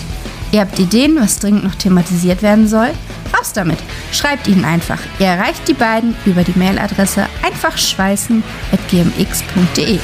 Ihr 0.52 0.62
habt 0.62 0.78
Ideen, 0.78 1.20
was 1.20 1.38
dringend 1.38 1.64
noch 1.64 1.74
thematisiert 1.74 2.40
werden 2.40 2.66
soll? 2.66 2.88
Raus 3.36 3.52
damit! 3.52 3.76
Schreibt 4.10 4.48
ihnen 4.48 4.64
einfach. 4.64 5.00
Ihr 5.18 5.26
erreicht 5.26 5.68
die 5.68 5.74
beiden 5.74 6.16
über 6.24 6.44
die 6.44 6.58
Mailadresse 6.58 7.26
einfachschweißen.gmx.de. 7.42 9.98